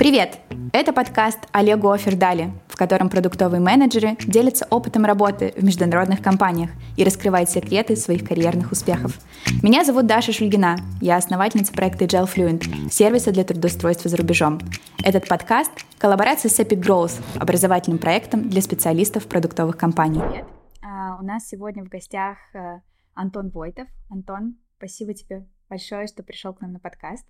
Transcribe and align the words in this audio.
Привет! 0.00 0.38
Это 0.72 0.94
подкаст 0.94 1.40
«Олегу 1.52 1.90
Офердали», 1.90 2.54
в 2.68 2.78
котором 2.78 3.10
продуктовые 3.10 3.60
менеджеры 3.60 4.16
делятся 4.26 4.66
опытом 4.70 5.04
работы 5.04 5.52
в 5.58 5.62
международных 5.62 6.22
компаниях 6.22 6.70
и 6.96 7.04
раскрывают 7.04 7.50
секреты 7.50 7.96
своих 7.96 8.26
карьерных 8.26 8.72
успехов. 8.72 9.18
Меня 9.62 9.84
зовут 9.84 10.06
Даша 10.06 10.32
Шульгина, 10.32 10.78
я 11.02 11.18
основательница 11.18 11.74
проекта 11.74 12.06
Gel 12.06 12.26
Fluent, 12.26 12.88
сервиса 12.90 13.30
для 13.30 13.44
трудоустройства 13.44 14.08
за 14.08 14.16
рубежом. 14.16 14.58
Этот 15.04 15.28
подкаст– 15.28 15.70
коллаборация 15.98 16.48
с 16.48 16.58
Epic 16.58 16.80
Growth, 16.80 17.20
образовательным 17.38 17.98
проектом 17.98 18.48
для 18.48 18.62
специалистов 18.62 19.26
продуктовых 19.26 19.76
компаний. 19.76 20.20
Привет! 20.20 20.46
А, 20.82 21.18
у 21.20 21.22
нас 21.22 21.46
сегодня 21.46 21.84
в 21.84 21.90
гостях 21.90 22.38
э, 22.54 22.80
Антон 23.12 23.50
Войтов. 23.50 23.86
Антон, 24.08 24.56
спасибо 24.78 25.12
тебе 25.12 25.46
большое, 25.68 26.06
что 26.06 26.22
пришел 26.22 26.54
к 26.54 26.62
нам 26.62 26.72
на 26.72 26.78
подкаст. 26.78 27.26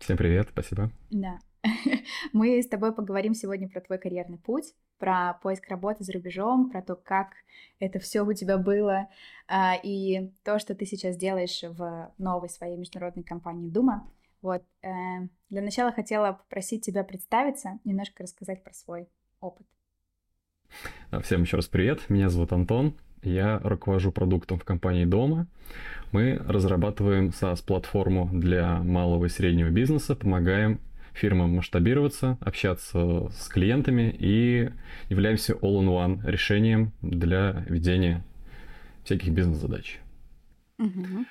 Всем 0.00 0.16
привет, 0.16 0.48
спасибо. 0.50 0.90
Да. 1.10 1.38
Мы 2.32 2.62
с 2.62 2.68
тобой 2.68 2.94
поговорим 2.94 3.34
сегодня 3.34 3.68
про 3.68 3.80
твой 3.80 3.98
карьерный 3.98 4.38
путь, 4.38 4.74
про 4.98 5.34
поиск 5.42 5.68
работы 5.68 6.04
за 6.04 6.12
рубежом, 6.12 6.70
про 6.70 6.82
то, 6.82 6.94
как 6.94 7.32
это 7.78 7.98
все 7.98 8.22
у 8.22 8.32
тебя 8.32 8.58
было, 8.58 9.08
а, 9.48 9.74
и 9.82 10.30
то, 10.44 10.58
что 10.58 10.74
ты 10.74 10.86
сейчас 10.86 11.16
делаешь 11.16 11.62
в 11.62 12.12
новой 12.18 12.48
своей 12.48 12.76
международной 12.76 13.24
компании 13.24 13.68
Дума. 13.68 14.10
Вот. 14.42 14.62
Э, 14.82 14.88
для 15.50 15.62
начала 15.62 15.92
хотела 15.92 16.32
попросить 16.32 16.84
тебя 16.84 17.04
представиться, 17.04 17.78
немножко 17.84 18.22
рассказать 18.22 18.64
про 18.64 18.72
свой 18.72 19.08
опыт. 19.40 19.66
Всем 21.22 21.42
еще 21.42 21.56
раз 21.56 21.66
привет. 21.66 22.08
Меня 22.08 22.28
зовут 22.30 22.52
Антон. 22.52 22.94
Я 23.22 23.58
руковожу 23.58 24.12
продуктом 24.12 24.58
в 24.58 24.64
компании 24.64 25.04
Дома. 25.04 25.46
Мы 26.12 26.36
разрабатываем 26.36 27.28
SaaS-платформу 27.28 28.30
для 28.32 28.78
малого 28.78 29.26
и 29.26 29.28
среднего 29.28 29.68
бизнеса, 29.68 30.16
помогаем 30.16 30.80
фирмам 31.12 31.54
масштабироваться, 31.56 32.38
общаться 32.40 33.28
с 33.30 33.48
клиентами 33.48 34.14
и 34.18 34.70
являемся 35.08 35.54
all-in-one 35.54 36.20
решением 36.24 36.92
для 37.02 37.64
ведения 37.68 38.24
всяких 39.04 39.32
бизнес-задач. 39.32 40.00
Uh-huh. 40.78 41.24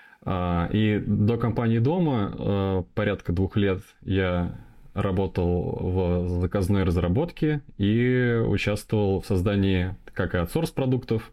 И 0.72 1.04
до 1.06 1.38
компании 1.38 1.80
дома 1.80 2.34
а, 2.38 2.84
порядка 2.94 3.32
двух 3.32 3.56
лет 3.56 3.82
я 4.02 4.60
работал 4.94 5.78
в 5.80 6.28
заказной 6.42 6.84
разработке 6.84 7.62
и 7.78 8.40
участвовал 8.46 9.22
в 9.22 9.26
создании 9.26 9.96
как 10.14 10.36
и 10.36 10.38
отсорс 10.38 10.72
продуктов, 10.72 11.32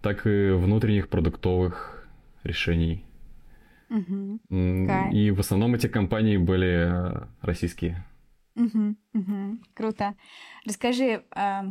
так 0.00 0.26
и 0.26 0.50
внутренних 0.50 1.08
продуктовых 1.08 2.06
решений. 2.44 3.03
Угу. 3.90 4.40
И 5.12 5.30
в 5.30 5.40
основном 5.40 5.74
эти 5.74 5.86
компании 5.86 6.36
были 6.36 7.22
э, 7.22 7.26
российские. 7.40 8.04
Угу, 8.56 8.96
угу. 9.14 9.58
Круто. 9.74 10.14
Расскажи, 10.64 11.04
э, 11.04 11.62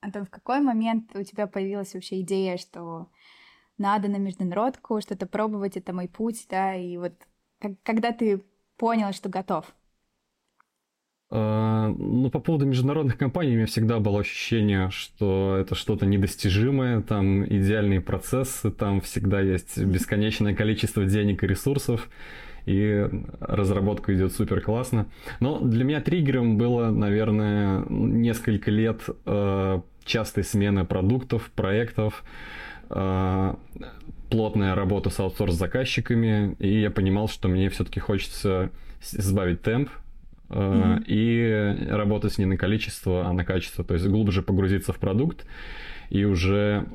Антон, 0.00 0.24
в 0.24 0.30
какой 0.30 0.60
момент 0.60 1.14
у 1.14 1.22
тебя 1.22 1.46
появилась 1.46 1.94
вообще 1.94 2.20
идея, 2.20 2.56
что 2.56 3.08
надо 3.78 4.08
на 4.08 4.16
международку, 4.16 5.00
что-то 5.00 5.26
пробовать, 5.26 5.76
это 5.76 5.92
мой 5.92 6.08
путь, 6.08 6.46
да, 6.48 6.74
и 6.74 6.96
вот 6.96 7.14
когда 7.82 8.12
ты 8.12 8.42
понял, 8.76 9.12
что 9.12 9.28
готов? 9.28 9.74
А, 11.32 11.94
ну, 11.96 12.28
по 12.30 12.40
поводу 12.40 12.66
международных 12.66 13.16
компаний 13.16 13.52
у 13.52 13.56
меня 13.56 13.66
всегда 13.66 14.00
было 14.00 14.20
ощущение, 14.20 14.90
что 14.90 15.56
это 15.60 15.76
что-то 15.76 16.04
недостижимое, 16.04 17.02
там 17.02 17.44
идеальные 17.44 18.00
процессы, 18.00 18.70
там 18.70 19.00
всегда 19.00 19.40
есть 19.40 19.78
бесконечное 19.78 20.56
количество 20.56 21.04
денег 21.04 21.44
и 21.44 21.46
ресурсов, 21.46 22.08
и 22.66 23.08
разработка 23.38 24.14
идет 24.14 24.32
супер 24.32 24.60
классно. 24.60 25.06
Но 25.38 25.60
для 25.60 25.84
меня 25.84 26.00
триггером 26.00 26.58
было, 26.58 26.90
наверное, 26.90 27.84
несколько 27.88 28.72
лет 28.72 29.02
э, 29.24 29.80
частой 30.04 30.42
смены 30.42 30.84
продуктов, 30.84 31.48
проектов, 31.54 32.24
э, 32.90 33.54
плотная 34.30 34.74
работа 34.74 35.10
с 35.10 35.20
аутсорс-заказчиками, 35.20 36.56
и 36.58 36.80
я 36.80 36.90
понимал, 36.90 37.28
что 37.28 37.48
мне 37.48 37.70
все-таки 37.70 38.00
хочется 38.00 38.70
сбавить 39.00 39.62
темп, 39.62 39.90
mm-hmm. 40.50 41.04
и 41.06 41.86
работать 41.90 42.38
не 42.38 42.44
на 42.44 42.56
количество, 42.56 43.26
а 43.26 43.32
на 43.32 43.44
качество, 43.44 43.84
то 43.84 43.94
есть 43.94 44.06
глубже 44.06 44.42
погрузиться 44.42 44.92
в 44.92 44.98
продукт 44.98 45.46
и 46.10 46.24
уже 46.24 46.86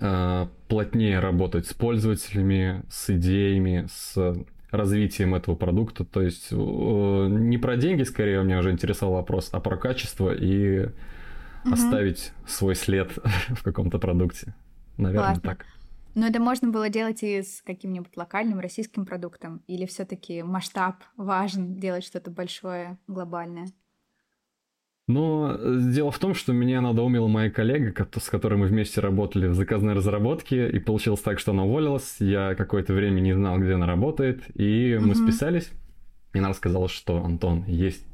э, 0.00 0.46
плотнее 0.68 1.20
работать 1.20 1.66
с 1.66 1.74
пользователями, 1.74 2.82
с 2.90 3.10
идеями, 3.10 3.86
с 3.90 4.34
развитием 4.70 5.34
этого 5.34 5.54
продукта. 5.54 6.04
То 6.04 6.22
есть 6.22 6.48
э, 6.50 6.56
не 6.56 7.58
про 7.58 7.76
деньги, 7.76 8.02
скорее, 8.02 8.42
меня 8.42 8.58
уже 8.58 8.70
интересовал 8.70 9.14
вопрос, 9.14 9.50
а 9.52 9.60
про 9.60 9.76
качество 9.76 10.32
и 10.32 10.88
оставить 11.64 12.32
свой 12.46 12.74
след 12.74 13.12
в 13.48 13.62
каком-то 13.62 13.98
продукте. 13.98 14.54
Наверное, 14.96 15.34
Классно. 15.34 15.42
так. 15.42 15.66
Но 16.14 16.26
это 16.26 16.40
можно 16.40 16.68
было 16.68 16.88
делать 16.88 17.22
и 17.22 17.42
с 17.42 17.62
каким-нибудь 17.62 18.16
локальным 18.16 18.60
российским 18.60 19.06
продуктом? 19.06 19.62
Или 19.66 19.86
все 19.86 20.04
таки 20.04 20.42
масштаб 20.42 20.96
важен, 21.16 21.76
делать 21.76 22.04
что-то 22.04 22.30
большое, 22.30 22.98
глобальное? 23.06 23.68
Но 25.06 25.56
э, 25.58 25.78
дело 25.92 26.10
в 26.10 26.18
том, 26.18 26.34
что 26.34 26.52
меня 26.52 26.80
надоумила 26.80 27.26
моя 27.26 27.50
коллега, 27.50 27.92
с 28.18 28.28
которой 28.28 28.54
мы 28.54 28.66
вместе 28.66 29.00
работали 29.00 29.48
в 29.48 29.54
заказной 29.54 29.94
разработке, 29.94 30.70
и 30.70 30.78
получилось 30.78 31.20
так, 31.20 31.38
что 31.38 31.52
она 31.52 31.64
уволилась. 31.64 32.16
Я 32.20 32.54
какое-то 32.54 32.92
время 32.94 33.20
не 33.20 33.32
знал, 33.32 33.58
где 33.58 33.72
она 33.72 33.86
работает, 33.86 34.42
и 34.54 34.98
мы 35.00 35.12
угу. 35.12 35.14
списались. 35.14 35.70
И 36.32 36.38
она 36.38 36.50
рассказала, 36.50 36.88
что 36.88 37.24
Антон, 37.24 37.64
есть 37.66 38.06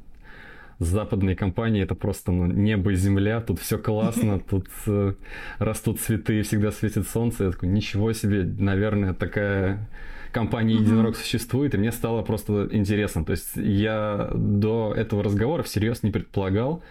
западные 0.79 1.35
компании 1.35 1.81
это 1.81 1.95
просто 1.95 2.31
ну, 2.31 2.45
небо 2.45 2.91
и 2.91 2.95
земля, 2.95 3.41
тут 3.41 3.59
все 3.59 3.77
классно, 3.77 4.39
тут 4.49 4.67
э, 4.85 5.13
растут 5.59 5.99
цветы, 5.99 6.41
всегда 6.43 6.71
светит 6.71 7.07
солнце. 7.07 7.45
Я 7.45 7.51
такой, 7.51 7.69
ничего 7.69 8.13
себе, 8.13 8.43
наверное, 8.43 9.13
такая 9.13 9.89
компания 10.31 10.75
Единорог 10.75 11.15
существует, 11.15 11.73
и 11.73 11.77
мне 11.77 11.91
стало 11.91 12.21
просто 12.21 12.67
интересно. 12.71 13.25
То 13.25 13.31
есть 13.31 13.55
я 13.55 14.29
до 14.33 14.93
этого 14.95 15.23
разговора 15.23 15.63
всерьез 15.63 16.03
не 16.03 16.11
предполагал, 16.11 16.83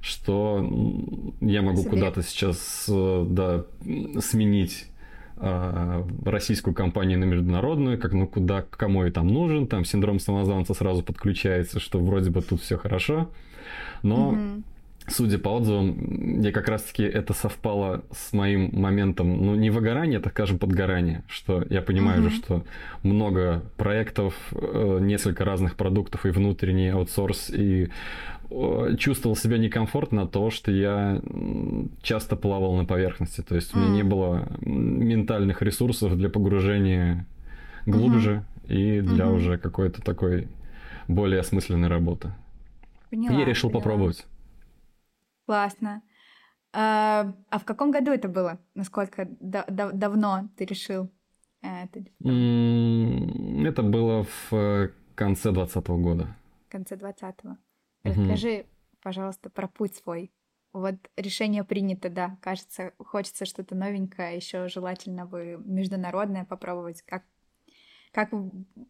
что 0.00 0.58
я 1.40 1.62
могу 1.62 1.84
куда-то 1.84 2.22
сейчас 2.22 2.86
э, 2.88 3.26
да, 3.28 3.64
сменить 4.20 4.86
российскую 5.36 6.74
компанию 6.74 7.18
на 7.18 7.24
международную, 7.24 7.98
как 7.98 8.12
ну 8.12 8.26
куда, 8.26 8.62
кому 8.62 9.04
и 9.04 9.10
там 9.10 9.28
нужен, 9.28 9.66
там 9.66 9.84
синдром 9.84 10.18
самозванца 10.18 10.74
сразу 10.74 11.02
подключается, 11.02 11.80
что 11.80 11.98
вроде 11.98 12.30
бы 12.30 12.40
тут 12.40 12.60
все 12.60 12.76
хорошо, 12.76 13.30
но 14.02 14.28
угу. 14.28 14.38
судя 15.08 15.38
по 15.38 15.48
отзывам, 15.48 16.40
я 16.40 16.52
как 16.52 16.68
раз-таки 16.68 17.02
это 17.02 17.32
совпало 17.32 18.04
с 18.12 18.32
моим 18.32 18.70
моментом, 18.80 19.44
ну 19.44 19.54
не 19.54 19.70
выгорание, 19.70 20.20
так 20.20 20.32
скажем, 20.32 20.58
подгорание, 20.58 21.24
что 21.28 21.64
я 21.68 21.82
понимаю 21.82 22.20
угу. 22.20 22.30
же, 22.30 22.36
что 22.36 22.64
много 23.02 23.62
проектов, 23.76 24.34
э, 24.52 24.98
несколько 25.00 25.44
разных 25.44 25.74
продуктов 25.74 26.26
и 26.26 26.30
внутренний 26.30 26.88
аутсорс 26.90 27.50
и 27.50 27.90
чувствовал 28.98 29.36
себя 29.36 29.58
некомфортно 29.58 30.22
от 30.22 30.32
того, 30.32 30.50
что 30.50 30.70
я 30.70 31.20
часто 32.02 32.36
плавал 32.36 32.74
на 32.76 32.84
поверхности. 32.84 33.42
То 33.42 33.54
есть 33.54 33.74
mm. 33.74 33.76
у 33.76 33.80
меня 33.80 33.94
не 33.94 34.02
было 34.02 34.48
ментальных 34.60 35.62
ресурсов 35.62 36.16
для 36.16 36.28
погружения 36.28 37.26
глубже 37.86 38.44
mm-hmm. 38.66 38.74
и 38.74 39.00
для 39.00 39.24
mm-hmm. 39.24 39.34
уже 39.34 39.58
какой-то 39.58 40.02
такой 40.02 40.48
более 41.08 41.40
осмысленной 41.40 41.88
работы. 41.88 42.32
Поняла, 43.10 43.38
я 43.38 43.44
решил 43.44 43.70
поняла. 43.70 43.82
попробовать. 43.82 44.26
Классно. 45.46 46.02
А, 46.72 47.32
а 47.50 47.58
в 47.58 47.64
каком 47.64 47.90
году 47.90 48.10
это 48.10 48.28
было? 48.28 48.58
Насколько 48.74 49.28
да- 49.40 49.66
да- 49.68 49.92
давно 49.92 50.48
ты 50.56 50.64
решил 50.64 51.10
это? 51.62 52.04
Это 52.20 53.82
было 53.82 54.24
в 54.24 54.52
э, 54.52 54.90
конце 55.14 55.52
2020 55.52 55.88
года. 55.88 56.36
В 56.68 56.72
конце 56.72 56.96
2020. 56.96 57.58
Расскажи, 58.04 58.60
угу. 58.60 58.66
пожалуйста, 59.02 59.50
про 59.50 59.66
путь 59.66 59.96
свой. 59.96 60.30
Вот 60.72 60.96
решение 61.16 61.62
принято, 61.62 62.08
да, 62.08 62.36
кажется, 62.42 62.92
хочется 62.98 63.44
что-то 63.44 63.74
новенькое, 63.74 64.36
еще 64.36 64.68
желательно 64.68 65.24
бы 65.24 65.60
международное 65.64 66.44
попробовать. 66.44 67.02
Как, 67.02 67.22
как 68.12 68.30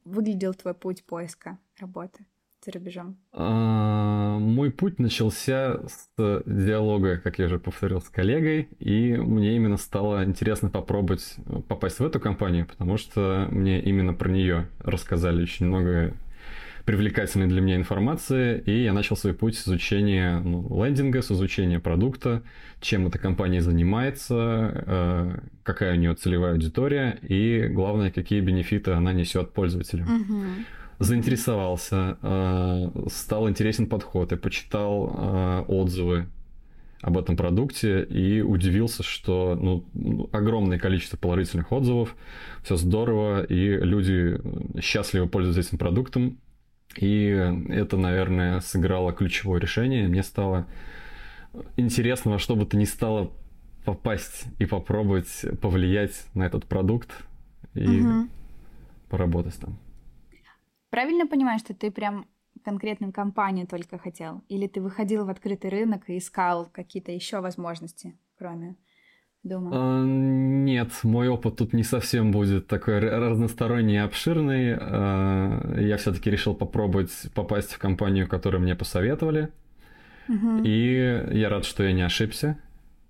выглядел 0.04 0.54
твой 0.54 0.72
путь 0.72 1.04
поиска 1.04 1.58
работы 1.78 2.24
за 2.64 2.72
рубежом? 2.72 3.18
А, 3.32 4.38
мой 4.38 4.70
путь 4.70 4.98
начался 4.98 5.86
с 5.86 6.08
диалога, 6.16 7.18
как 7.18 7.38
я 7.38 7.46
уже 7.46 7.58
повторил, 7.58 8.00
с 8.00 8.08
коллегой, 8.08 8.68
и 8.78 9.14
мне 9.16 9.54
именно 9.54 9.76
стало 9.76 10.24
интересно 10.24 10.70
попробовать 10.70 11.36
попасть 11.68 11.98
в 11.98 12.04
эту 12.04 12.18
компанию, 12.18 12.66
потому 12.66 12.96
что 12.96 13.46
мне 13.50 13.82
именно 13.82 14.14
про 14.14 14.30
нее 14.30 14.70
рассказали 14.78 15.42
очень 15.42 15.66
много 15.66 16.14
привлекательной 16.84 17.46
для 17.46 17.60
меня 17.60 17.76
информации, 17.76 18.62
и 18.66 18.82
я 18.82 18.92
начал 18.92 19.16
свой 19.16 19.32
путь 19.32 19.56
с 19.56 19.66
изучения 19.66 20.38
ну, 20.40 20.84
лендинга, 20.84 21.22
с 21.22 21.30
изучения 21.30 21.80
продукта, 21.80 22.42
чем 22.80 23.06
эта 23.06 23.18
компания 23.18 23.62
занимается, 23.62 24.84
э, 24.86 25.38
какая 25.62 25.94
у 25.94 25.96
нее 25.96 26.14
целевая 26.14 26.52
аудитория, 26.52 27.18
и 27.22 27.68
главное, 27.70 28.10
какие 28.10 28.40
бенефиты 28.40 28.90
она 28.90 29.12
несет 29.12 29.52
пользователям. 29.52 30.22
Угу. 30.22 30.44
заинтересовался, 30.98 32.18
э, 32.20 32.90
стал 33.10 33.48
интересен 33.48 33.86
подход, 33.86 34.32
я 34.32 34.36
почитал 34.36 35.14
э, 35.16 35.64
отзывы 35.68 36.26
об 37.00 37.18
этом 37.18 37.36
продукте 37.36 38.02
и 38.04 38.40
удивился, 38.40 39.02
что 39.02 39.58
ну, 39.60 40.28
огромное 40.32 40.78
количество 40.78 41.16
положительных 41.16 41.70
отзывов, 41.72 42.14
все 42.62 42.76
здорово, 42.76 43.42
и 43.42 43.76
люди 43.76 44.40
счастливо 44.80 45.26
пользуются 45.26 45.60
этим 45.60 45.78
продуктом. 45.78 46.38
И 46.98 47.26
это, 47.68 47.96
наверное, 47.96 48.60
сыграло 48.60 49.12
ключевое 49.12 49.60
решение. 49.60 50.08
Мне 50.08 50.22
стало 50.22 50.66
интересно 51.76 52.32
во 52.32 52.38
что 52.38 52.56
бы 52.56 52.66
то 52.66 52.76
ни 52.76 52.84
стало 52.84 53.32
попасть 53.84 54.46
и 54.58 54.66
попробовать 54.66 55.44
повлиять 55.60 56.26
на 56.34 56.44
этот 56.44 56.66
продукт 56.66 57.10
и 57.74 58.00
угу. 58.00 58.28
поработать 59.08 59.56
там. 59.58 59.78
Правильно 60.90 61.26
понимаю, 61.26 61.58
что 61.58 61.74
ты 61.74 61.90
прям 61.90 62.26
конкретную 62.64 63.12
компанию 63.12 63.66
только 63.66 63.98
хотел? 63.98 64.42
Или 64.48 64.66
ты 64.66 64.80
выходил 64.80 65.26
в 65.26 65.28
открытый 65.28 65.70
рынок 65.70 66.08
и 66.08 66.18
искал 66.18 66.66
какие-то 66.66 67.12
еще 67.12 67.40
возможности, 67.40 68.18
кроме 68.38 68.76
дома? 69.44 69.70
А, 69.72 70.04
нет, 70.04 70.90
мой 71.02 71.28
опыт 71.28 71.56
тут 71.56 71.72
не 71.72 71.84
совсем 71.84 72.32
будет 72.32 72.66
такой 72.66 72.98
разносторонний 72.98 73.94
и 73.94 73.98
обширный. 73.98 74.76
А, 74.78 75.78
я 75.78 75.96
все-таки 75.96 76.30
решил 76.30 76.54
попробовать 76.54 77.12
попасть 77.34 77.72
в 77.72 77.78
компанию, 77.78 78.28
которую 78.28 78.62
мне 78.62 78.74
посоветовали. 78.74 79.50
Угу. 80.28 80.62
И 80.64 81.28
я 81.32 81.48
рад, 81.48 81.64
что 81.64 81.84
я 81.84 81.92
не 81.92 82.02
ошибся. 82.02 82.58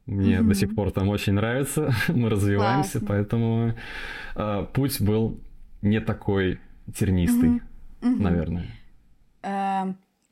Мне 0.06 0.40
угу. 0.40 0.48
до 0.48 0.54
сих 0.54 0.75
пор 0.75 0.90
там 0.90 1.08
очень 1.08 1.32
нравится, 1.32 1.94
мы 2.08 2.28
развиваемся, 2.28 2.98
Классно. 2.98 3.08
поэтому 3.08 3.72
э, 4.37 4.66
путь 4.75 5.00
был 5.00 5.40
не 5.80 6.00
такой 6.00 6.60
тернистый, 6.94 7.62
угу. 8.02 8.22
наверное. 8.22 8.66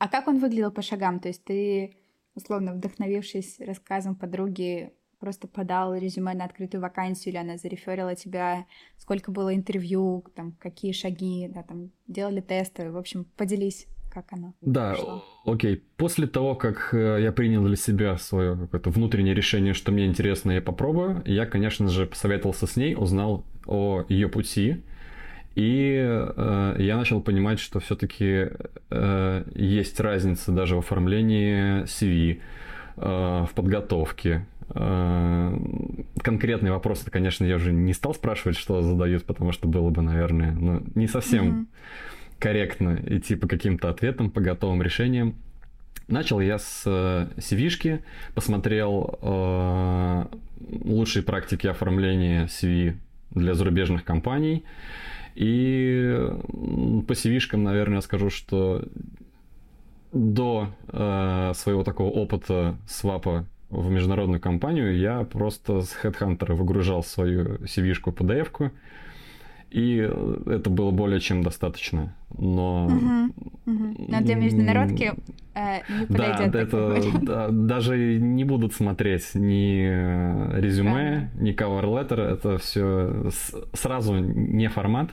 А 0.03 0.09
как 0.09 0.27
он 0.27 0.41
выглядел 0.41 0.73
по 0.73 0.83
шагам? 0.83 1.21
То 1.21 1.29
есть 1.29 1.45
ты, 1.45 1.97
условно, 2.35 2.75
вдохновившись 2.75 3.61
рассказом 3.61 4.17
подруги, 4.17 4.93
просто 5.23 5.47
подал 5.47 5.95
резюме 5.95 6.35
на 6.35 6.45
открытую 6.45 6.81
вакансию, 6.81 7.33
или 7.33 7.41
она 7.41 7.57
зареферила 7.57 8.17
тебя, 8.17 8.67
сколько 8.99 9.31
было 9.31 9.55
интервью, 9.55 10.25
там, 10.35 10.53
какие 10.59 10.91
шаги, 10.91 11.49
да, 11.55 11.63
там, 11.63 11.91
делали 12.09 12.41
тесты, 12.41 12.91
в 12.91 12.97
общем, 12.97 13.25
поделись, 13.37 13.87
как 14.13 14.27
оно 14.33 14.53
Да, 14.61 14.95
прошло. 14.95 15.25
окей. 15.47 15.85
После 15.97 16.27
того, 16.27 16.57
как 16.57 16.93
э, 16.93 17.19
я 17.23 17.31
принял 17.31 17.65
для 17.65 17.77
себя 17.77 18.19
свое 18.19 18.57
какое-то 18.57 18.91
внутреннее 18.91 19.33
решение, 19.35 19.75
что 19.75 19.93
мне 19.93 20.07
интересно, 20.07 20.51
я 20.51 20.61
попробую, 20.61 21.23
я, 21.25 21.47
конечно 21.47 21.87
же, 21.89 22.07
посоветовался 22.07 22.67
с 22.67 22.75
ней, 22.75 22.97
узнал 22.97 23.45
о 23.67 24.05
ее 24.09 24.29
пути, 24.29 24.83
и 25.55 25.99
э, 26.05 26.77
я 26.79 26.97
начал 26.97 27.21
понимать, 27.21 27.61
что 27.61 27.79
все-таки 27.79 28.49
э, 28.91 29.45
есть 29.55 30.01
разница 30.01 30.51
даже 30.51 30.75
в 30.75 30.81
оформлении 30.81 31.85
CV, 31.85 32.41
э, 32.97 33.47
в 33.49 33.51
подготовке. 33.55 34.47
Э, 34.75 35.57
конкретные 36.23 36.73
вопросы, 36.73 37.11
конечно, 37.11 37.45
я 37.45 37.57
уже 37.57 37.73
не 37.73 37.93
стал 37.93 38.15
спрашивать, 38.15 38.57
что 38.57 38.83
задают, 38.83 39.25
потому 39.25 39.53
что 39.53 39.69
было 39.69 39.91
бы, 39.91 40.03
наверное, 40.03 40.53
ну, 40.53 40.83
не 40.95 41.09
совсем 41.09 41.47
mm-hmm. 41.47 41.67
корректно 42.39 42.99
идти 43.07 43.35
по 43.35 43.47
каким-то 43.47 43.91
ответам, 43.91 44.31
по 44.31 44.41
готовым 44.41 44.83
решениям. 44.83 45.35
Начал 46.09 46.41
я 46.41 46.59
с 46.59 46.83
э, 46.87 47.29
CV-шки, 47.37 48.01
посмотрел 48.35 49.19
э, 49.23 50.27
лучшие 50.85 51.23
практики 51.23 51.67
оформления 51.67 52.47
CV 52.47 52.97
для 53.31 53.55
зарубежных 53.55 54.05
компаний. 54.05 54.65
И 55.35 56.29
по 57.07 57.13
cv 57.13 57.57
наверное, 57.57 58.01
скажу, 58.03 58.29
что 58.29 58.85
до 60.13 60.69
э, 60.89 61.53
своего 61.55 61.85
такого 61.85 62.11
опыта 62.11 62.77
свапа 62.87 63.47
в 63.73 63.91
международную 63.91 64.41
компанию 64.41 64.97
я 64.97 65.25
просто 65.25 65.81
с 65.81 65.97
HeadHunter 66.03 66.55
выгружал 66.55 67.03
свою 67.03 67.57
CV-шку 67.65 68.13
PDF-ку, 68.13 68.71
и 69.71 69.97
это 70.47 70.69
было 70.69 70.91
более 70.91 71.19
чем 71.21 71.43
достаточно. 71.43 72.15
Но... 72.37 72.85
Угу, 72.87 73.73
угу. 73.73 73.95
Но 74.09 74.21
для 74.21 74.35
международки 74.35 75.15
э, 75.55 75.77
не 75.89 76.07
подойдет. 76.07 76.51
Да, 76.51 76.61
это 76.61 77.03
да, 77.23 77.49
даже 77.49 78.19
не 78.19 78.45
будут 78.45 78.75
смотреть 78.75 79.35
ни 79.35 79.87
э, 79.89 80.61
резюме, 80.61 81.31
да. 81.35 81.43
ни 81.43 81.55
cover 81.55 81.85
letter. 81.85 82.21
Это 82.21 82.59
все 82.59 83.31
сразу 83.73 84.19
не 84.19 84.69
формат. 84.69 85.13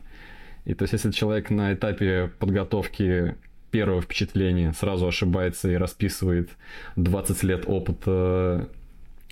И 0.65 0.73
то 0.73 0.83
есть, 0.83 0.91
если 0.91 1.11
человек 1.11 1.49
на 1.49 1.73
этапе 1.73 2.29
подготовки 2.37 3.35
первого 3.69 4.01
впечатления 4.01 4.73
сразу 4.73 5.07
ошибается 5.07 5.69
и 5.69 5.75
расписывает 5.75 6.49
20 6.95 7.43
лет 7.43 7.63
опыта 7.67 8.69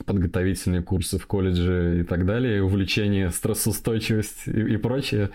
подготовительные 0.05 0.83
курсы 0.83 1.17
в 1.17 1.25
колледже 1.25 2.01
и 2.01 2.03
так 2.03 2.25
далее, 2.25 2.63
увлечение, 2.63 3.31
стрессоустойчивость 3.31 4.47
и, 4.47 4.73
и 4.73 4.77
прочее, 4.77 5.31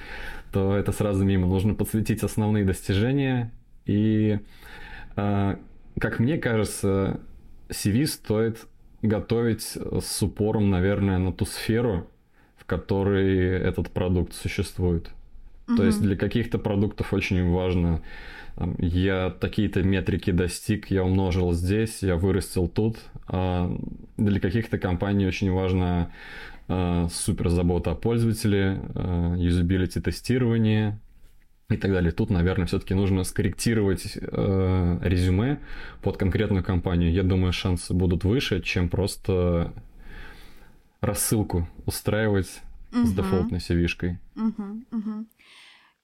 то 0.52 0.76
это 0.76 0.93
сразу 0.93 1.25
мимо. 1.25 1.49
Нужно 1.49 1.75
подсветить 1.75 2.22
основные 2.22 2.64
достижения. 2.64 3.50
И, 3.87 4.38
э, 5.16 5.56
как 5.99 6.19
мне 6.20 6.38
кажется, 6.38 7.20
CV 7.69 8.06
стоит 8.06 8.66
готовить 9.02 9.62
с 9.62 10.22
упором, 10.22 10.70
наверное, 10.70 11.19
на 11.19 11.32
ту 11.32 11.44
сферу, 11.44 12.08
в 12.56 12.64
которой 12.64 13.58
этот 13.58 13.90
продукт 13.90 14.32
существует. 14.34 15.10
Угу. 15.69 15.76
То 15.76 15.84
есть 15.84 16.00
для 16.00 16.16
каких-то 16.16 16.58
продуктов 16.58 17.12
очень 17.12 17.50
важно, 17.50 18.02
я 18.78 19.31
такие-то 19.31 19.82
метрики 19.82 20.31
достиг, 20.31 20.90
я 20.90 21.04
умножил 21.04 21.52
здесь, 21.52 22.02
я 22.02 22.16
вырастил 22.16 22.69
тут. 22.69 22.99
А 23.26 23.75
для 24.16 24.40
каких-то 24.40 24.78
компаний 24.78 25.26
очень 25.26 25.50
важно 25.50 26.12
а, 26.69 27.08
супер 27.10 27.49
забота 27.49 27.93
о 27.93 27.94
пользователе, 27.94 28.81
а, 28.94 29.34
юзабилити 29.37 30.00
тестирование 30.00 30.99
и 31.70 31.76
так 31.76 31.93
далее. 31.93 32.12
Тут, 32.12 32.31
наверное, 32.31 32.66
все-таки 32.66 32.94
нужно 32.94 33.25
скорректировать 33.25 34.16
резюме 34.16 35.58
под 36.02 36.19
конкретную 36.19 36.62
компанию. 36.62 37.10
Я 37.10 37.22
думаю, 37.22 37.52
шансы 37.52 37.94
будут 37.94 38.25
выше, 38.25 38.60
чем 38.60 38.88
просто 38.88 39.72
рассылку 41.00 41.69
устраивать 41.87 42.60
угу. 42.93 43.06
с 43.06 43.12
дефолтной 43.12 43.58
CV-шкой. 43.58 44.19
Угу, 44.37 44.84
угу. 44.93 45.26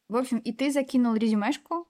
В 0.08 0.16
общем, 0.16 0.38
и 0.38 0.52
ты 0.52 0.72
закинул 0.72 1.14
резюмешку, 1.14 1.86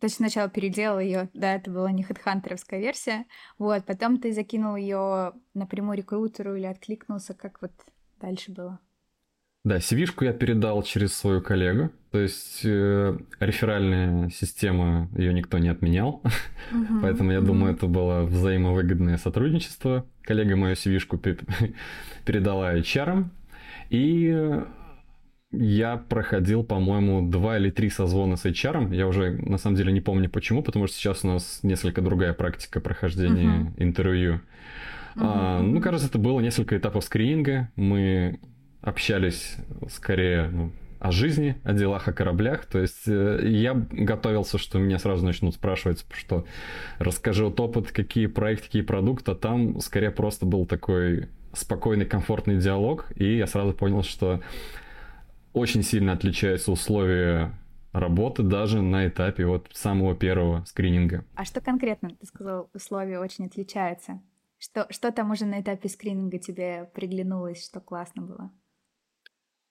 то 0.00 0.06
есть 0.06 0.16
сначала 0.16 0.48
переделал 0.48 1.00
ее, 1.00 1.28
да, 1.34 1.54
это 1.54 1.70
была 1.70 1.92
не 1.92 2.02
хедхантеровская 2.02 2.80
версия, 2.80 3.26
вот, 3.58 3.84
потом 3.84 4.18
ты 4.18 4.32
закинул 4.32 4.76
ее 4.76 5.32
напрямую 5.54 5.96
рекрутеру 5.98 6.56
или 6.56 6.66
откликнулся, 6.66 7.34
как 7.34 7.60
вот 7.62 7.72
дальше 8.20 8.52
было? 8.52 8.80
Да, 9.64 9.78
cv 9.78 10.24
я 10.24 10.32
передал 10.32 10.82
через 10.84 11.12
свою 11.12 11.42
коллегу, 11.42 11.90
то 12.12 12.20
есть 12.20 12.60
э, 12.64 13.18
реферальная 13.40 14.30
система, 14.30 15.10
ее 15.16 15.34
никто 15.34 15.58
не 15.58 15.68
отменял, 15.68 16.22
uh-huh, 16.22 17.00
поэтому 17.02 17.32
я 17.32 17.38
uh-huh. 17.38 17.44
думаю, 17.46 17.74
это 17.74 17.88
было 17.88 18.22
взаимовыгодное 18.22 19.16
сотрудничество. 19.16 20.06
Коллега 20.22 20.54
мою 20.54 20.76
cv 20.76 21.74
передала 22.24 22.76
HR, 22.76 23.24
и 23.90 24.62
я 25.58 25.96
проходил, 25.96 26.64
по-моему, 26.64 27.28
два 27.28 27.58
или 27.58 27.70
три 27.70 27.90
созвона 27.90 28.36
с 28.36 28.44
HR. 28.44 28.94
Я 28.94 29.06
уже, 29.06 29.32
на 29.32 29.58
самом 29.58 29.76
деле, 29.76 29.92
не 29.92 30.00
помню 30.00 30.28
почему, 30.28 30.62
потому 30.62 30.86
что 30.86 30.96
сейчас 30.96 31.24
у 31.24 31.28
нас 31.28 31.60
несколько 31.62 32.00
другая 32.02 32.32
практика 32.32 32.80
прохождения 32.80 33.48
uh-huh. 33.48 33.82
интервью. 33.82 34.34
Uh-huh. 35.14 35.20
А, 35.22 35.62
ну, 35.62 35.80
кажется, 35.80 36.08
это 36.08 36.18
было 36.18 36.40
несколько 36.40 36.76
этапов 36.76 37.04
скрининга. 37.04 37.70
Мы 37.76 38.38
общались 38.82 39.56
скорее 39.88 40.48
ну, 40.48 40.72
о 41.00 41.10
жизни, 41.10 41.56
о 41.64 41.72
делах, 41.72 42.08
о 42.08 42.12
кораблях. 42.12 42.66
То 42.66 42.80
есть 42.80 43.06
э, 43.06 43.40
я 43.44 43.74
готовился, 43.74 44.58
что 44.58 44.78
меня 44.78 44.98
сразу 44.98 45.24
начнут 45.24 45.54
спрашивать, 45.54 46.04
что 46.12 46.46
расскажи 46.98 47.44
вот 47.44 47.58
опыт, 47.60 47.92
какие 47.92 48.26
проекты, 48.26 48.66
какие 48.66 48.82
продукты. 48.82 49.32
А 49.32 49.34
там 49.34 49.80
скорее 49.80 50.10
просто 50.10 50.46
был 50.46 50.66
такой 50.66 51.28
спокойный, 51.52 52.06
комфортный 52.06 52.58
диалог. 52.58 53.06
И 53.16 53.36
я 53.36 53.46
сразу 53.46 53.72
понял, 53.72 54.02
что 54.02 54.40
очень 55.56 55.82
сильно 55.82 56.12
отличаются 56.12 56.70
условия 56.70 57.50
работы 57.92 58.42
даже 58.42 58.82
на 58.82 59.08
этапе 59.08 59.46
вот 59.46 59.68
самого 59.72 60.14
первого 60.14 60.64
скрининга. 60.66 61.24
А 61.34 61.46
что 61.46 61.62
конкретно, 61.62 62.10
ты 62.10 62.26
сказал, 62.26 62.68
условия 62.74 63.18
очень 63.18 63.46
отличаются? 63.46 64.20
Что, 64.58 64.86
что 64.90 65.10
там 65.12 65.30
уже 65.30 65.46
на 65.46 65.60
этапе 65.60 65.88
скрининга 65.88 66.38
тебе 66.38 66.90
приглянулось, 66.94 67.64
что 67.64 67.80
классно 67.80 68.22
было? 68.22 68.50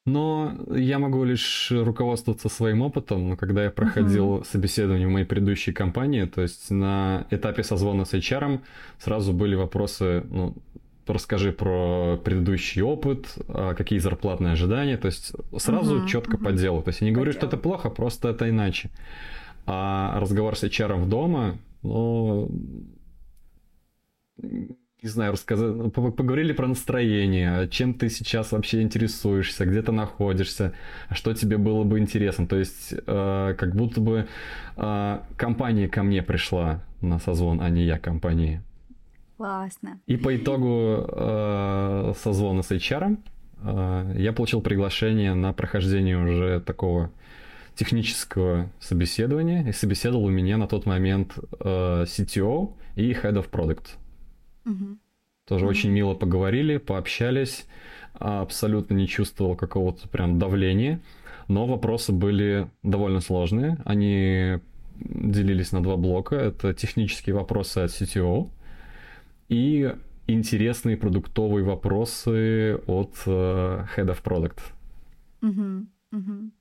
Но 0.07 0.55
я 0.69 0.99
могу 0.99 1.23
лишь 1.23 1.71
руководствоваться 1.71 2.49
своим 2.49 2.81
опытом, 2.81 3.29
но 3.29 3.37
когда 3.37 3.63
я 3.63 3.71
проходил 3.71 4.37
uh-huh. 4.37 4.45
собеседование 4.45 5.07
в 5.07 5.11
моей 5.11 5.25
предыдущей 5.25 5.71
компании, 5.71 6.25
то 6.25 6.41
есть 6.41 6.69
на 6.69 7.25
этапе 7.31 7.63
созвона 7.63 8.05
с 8.05 8.13
HR 8.13 8.59
сразу 8.99 9.33
были 9.33 9.55
вопросы, 9.55 10.23
ну, 10.29 10.55
расскажи 11.13 11.51
про 11.51 12.17
предыдущий 12.17 12.81
опыт, 12.81 13.37
а 13.47 13.73
какие 13.73 13.99
зарплатные 13.99 14.53
ожидания, 14.53 14.97
то 14.97 15.07
есть 15.07 15.33
сразу 15.57 15.99
угу, 15.99 16.07
четко 16.07 16.35
угу. 16.35 16.45
по 16.45 16.51
делу. 16.51 16.81
То 16.81 16.89
есть 16.89 17.01
я 17.01 17.07
не 17.07 17.13
говорю, 17.13 17.31
по 17.31 17.37
что 17.37 17.47
делу. 17.47 17.53
это 17.53 17.57
плохо, 17.61 17.89
просто 17.89 18.29
это 18.29 18.49
иначе. 18.49 18.89
А 19.65 20.19
разговор 20.19 20.55
с 20.55 20.63
HR 20.63 20.95
в 20.95 21.09
дома, 21.09 21.57
ну, 21.81 22.49
не 25.05 25.09
знаю, 25.09 25.33
рассказать, 25.33 25.75
ну, 25.75 25.91
поговорили 25.91 26.51
про 26.51 26.67
настроение, 26.67 27.67
чем 27.69 27.93
ты 27.93 28.09
сейчас 28.09 28.51
вообще 28.51 28.81
интересуешься, 28.81 29.65
где 29.65 29.83
ты 29.83 29.91
находишься, 29.91 30.73
что 31.11 31.33
тебе 31.35 31.57
было 31.57 31.83
бы 31.83 31.99
интересно. 31.99 32.47
То 32.47 32.57
есть, 32.57 32.91
э, 32.91 33.55
как 33.55 33.75
будто 33.75 34.01
бы 34.01 34.27
э, 34.77 35.19
компания 35.37 35.87
ко 35.87 36.01
мне 36.01 36.23
пришла 36.23 36.83
на 37.01 37.19
созвон, 37.19 37.61
а 37.61 37.69
не 37.69 37.83
я 37.83 37.99
компании. 37.99 38.63
Классно. 39.37 39.99
И 40.05 40.15
по 40.15 40.35
итогу 40.35 41.05
э, 41.07 42.13
созвона 42.17 42.61
с 42.61 42.71
HR 42.71 43.17
э, 43.63 44.13
я 44.17 44.31
получил 44.31 44.61
приглашение 44.61 45.33
на 45.33 45.51
прохождение 45.51 46.17
уже 46.17 46.61
такого 46.61 47.11
технического 47.75 48.69
собеседования. 48.79 49.67
И 49.67 49.73
собеседовал 49.73 50.25
у 50.25 50.29
меня 50.29 50.57
на 50.57 50.67
тот 50.67 50.85
момент 50.85 51.37
э, 51.59 52.05
CTO 52.07 52.73
и 52.95 53.11
Head 53.11 53.33
of 53.33 53.49
Product. 53.49 53.87
Угу. 54.65 54.97
Тоже 55.47 55.65
угу. 55.65 55.69
очень 55.69 55.91
мило 55.91 56.13
поговорили, 56.13 56.77
пообщались. 56.77 57.65
Абсолютно 58.13 58.93
не 58.93 59.07
чувствовал 59.07 59.57
какого-то 59.57 60.07
прям 60.07 60.39
давления. 60.39 61.01
Но 61.49 61.65
вопросы 61.65 62.13
были 62.13 62.69
довольно 62.83 63.19
сложные. 63.19 63.77
Они 63.83 64.59
делились 64.95 65.73
на 65.73 65.83
два 65.83 65.97
блока. 65.97 66.35
Это 66.37 66.73
технические 66.73 67.35
вопросы 67.35 67.79
от 67.79 67.91
CTO 67.91 68.49
и 69.49 69.93
интересные 70.27 70.97
продуктовые 70.97 71.63
вопросы 71.63 72.75
от 72.87 73.13
uh, 73.25 73.87
Head 73.95 74.07
of 74.07 74.23
Product. 74.23 74.59
Uh-huh, 75.41 75.85
uh-huh. 76.13 76.51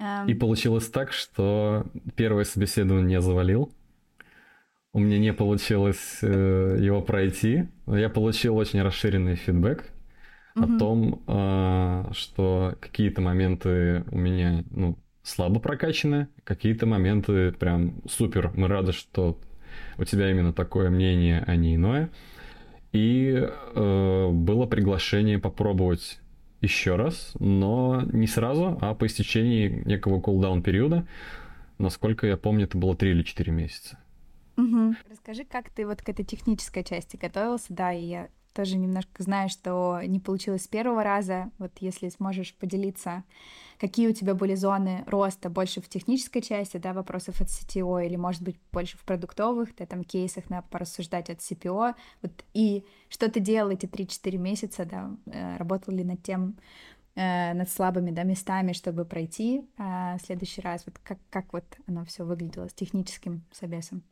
Um... 0.00 0.30
И 0.30 0.34
получилось 0.34 0.88
так, 0.88 1.12
что 1.12 1.86
первое 2.16 2.44
собеседование 2.44 3.14
я 3.14 3.20
завалил. 3.20 3.72
У 4.92 4.98
меня 4.98 5.18
не 5.18 5.32
получилось 5.32 6.18
э, 6.22 6.78
его 6.80 7.00
пройти. 7.00 7.68
Но 7.86 7.98
я 7.98 8.08
получил 8.08 8.56
очень 8.56 8.82
расширенный 8.82 9.36
фидбэк 9.36 9.84
uh-huh. 10.56 10.76
о 10.76 10.78
том, 10.78 11.22
э, 11.26 12.12
что 12.12 12.76
какие-то 12.80 13.20
моменты 13.20 14.04
у 14.10 14.18
меня 14.18 14.64
ну, 14.70 14.98
слабо 15.22 15.60
прокачаны, 15.60 16.28
какие-то 16.44 16.86
моменты 16.86 17.52
прям 17.52 18.02
супер. 18.08 18.52
Мы 18.54 18.68
рады, 18.68 18.92
что 18.92 19.38
у 19.98 20.04
тебя 20.04 20.30
именно 20.30 20.52
такое 20.52 20.90
мнение, 20.90 21.44
а 21.46 21.56
не 21.56 21.76
иное. 21.76 22.10
И 22.92 23.32
э, 23.36 24.28
было 24.32 24.66
приглашение 24.66 25.38
попробовать 25.38 26.20
еще 26.60 26.96
раз, 26.96 27.32
но 27.38 28.02
не 28.12 28.26
сразу, 28.26 28.78
а 28.80 28.94
по 28.94 29.06
истечении 29.06 29.82
некого 29.84 30.20
кулдаун 30.20 30.62
периода. 30.62 31.06
Насколько 31.78 32.26
я 32.26 32.36
помню, 32.36 32.64
это 32.64 32.76
было 32.76 32.96
3 32.96 33.10
или 33.10 33.22
4 33.22 33.52
месяца. 33.52 33.98
Угу. 34.56 34.94
Расскажи, 35.10 35.44
как 35.44 35.70
ты 35.70 35.86
вот 35.86 36.02
к 36.02 36.08
этой 36.08 36.24
технической 36.24 36.84
части 36.84 37.16
готовился, 37.16 37.66
да, 37.70 37.92
и 37.92 38.04
я 38.04 38.28
тоже 38.52 38.76
немножко 38.76 39.22
знаю, 39.22 39.48
что 39.48 40.00
не 40.04 40.20
получилось 40.20 40.64
с 40.64 40.68
первого 40.68 41.02
раза. 41.02 41.50
Вот 41.58 41.72
если 41.80 42.08
сможешь 42.08 42.54
поделиться, 42.54 43.24
какие 43.78 44.08
у 44.08 44.12
тебя 44.12 44.34
были 44.34 44.54
зоны 44.54 45.04
роста 45.06 45.48
больше 45.48 45.80
в 45.80 45.88
технической 45.88 46.42
части, 46.42 46.76
да, 46.76 46.92
вопросов 46.92 47.40
от 47.40 47.48
CTO, 47.48 48.04
или, 48.04 48.16
может 48.16 48.42
быть, 48.42 48.56
больше 48.72 48.98
в 48.98 49.04
продуктовых, 49.04 49.74
да, 49.76 49.86
там, 49.86 50.04
кейсах 50.04 50.50
на 50.50 50.62
порассуждать 50.62 51.30
от 51.30 51.38
CPO, 51.38 51.94
вот, 52.22 52.32
и 52.52 52.84
что 53.08 53.30
ты 53.30 53.40
делал 53.40 53.70
эти 53.70 53.86
3-4 53.86 54.36
месяца, 54.36 54.84
да, 54.84 55.10
э, 55.26 55.56
работал 55.56 55.94
ли 55.94 56.04
над 56.04 56.22
тем, 56.22 56.58
э, 57.14 57.54
над 57.54 57.70
слабыми, 57.70 58.10
да, 58.10 58.24
местами, 58.24 58.72
чтобы 58.72 59.04
пройти 59.04 59.64
а 59.78 60.18
в 60.18 60.22
следующий 60.22 60.60
раз, 60.60 60.84
вот 60.86 60.98
как, 61.02 61.18
как 61.30 61.52
вот 61.52 61.64
оно 61.86 62.04
все 62.04 62.24
выглядело 62.24 62.68
с 62.68 62.74
техническим 62.74 63.42
собесом? 63.52 64.02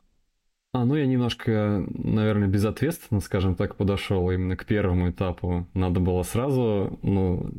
А, 0.72 0.84
ну 0.84 0.96
я 0.96 1.06
немножко, 1.06 1.84
наверное, 1.88 2.48
безответственно, 2.48 3.20
скажем 3.20 3.54
так, 3.54 3.76
подошел 3.76 4.30
именно 4.30 4.56
к 4.56 4.66
первому 4.66 5.10
этапу. 5.10 5.66
Надо 5.72 5.98
было 6.00 6.22
сразу, 6.22 6.98
ну, 7.02 7.50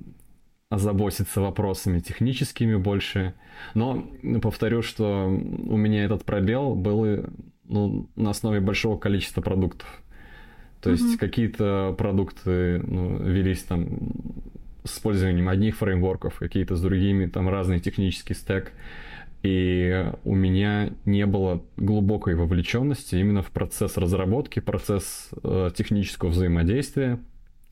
озаботиться 0.70 1.42
вопросами 1.42 2.00
техническими 2.00 2.76
больше. 2.76 3.34
Но 3.74 4.08
повторю, 4.42 4.84
что 4.84 5.26
у 5.26 5.78
меня 5.78 6.04
этот 6.04 6.24
пробел 6.24 6.76
был 6.76 7.26
ну, 7.66 8.08
на 8.16 8.30
основе 8.30 8.60
большого 8.60 8.98
количества 8.98 9.42
продуктов. 9.42 9.88
То 10.82 10.92
есть 10.92 11.16
mm-hmm. 11.16 11.18
какие-то 11.18 11.96
продукты 11.98 12.80
ну, 12.86 13.18
велись 13.18 13.64
там 13.64 14.14
с 14.84 14.98
использованием 14.98 15.50
одних 15.50 15.78
фреймворков, 15.78 16.38
какие-то 16.38 16.76
с 16.76 16.82
другими, 16.82 17.26
там 17.26 17.50
разный 17.50 17.80
технический 17.80 18.34
стек 18.34 18.72
и 19.42 20.12
у 20.26 20.36
меня 20.36 20.92
не 21.06 21.26
было 21.26 21.64
глубокой 21.78 22.36
вовлеченности 22.36 23.16
именно 23.16 23.42
в 23.42 23.52
процесс 23.52 23.98
разработки, 23.98 24.60
процесс 24.60 25.30
э, 25.44 25.72
технического 25.76 26.30
взаимодействия. 26.30 27.20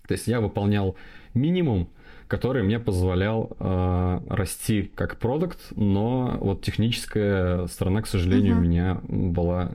То 0.07 0.13
есть 0.13 0.27
я 0.27 0.39
выполнял 0.39 0.95
минимум, 1.33 1.89
который 2.29 2.63
мне 2.63 2.79
позволял 2.79 3.55
э, 3.59 4.19
расти 4.29 4.91
как 4.95 5.17
продукт, 5.17 5.59
но 5.75 6.37
вот 6.39 6.61
техническая 6.61 7.67
сторона, 7.67 8.01
к 8.01 8.07
сожалению, 8.07 8.55
uh-huh. 8.55 8.59
у 8.59 8.61
меня 8.61 9.01
была 9.07 9.71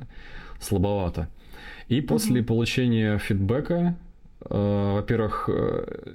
слабовата. 0.61 1.29
И 1.89 2.01
после 2.01 2.41
uh-huh. 2.41 2.45
получения 2.45 3.19
фидбэка, 3.19 3.97
э, 4.49 4.93
во-первых, 4.95 5.51
э, 5.53 6.15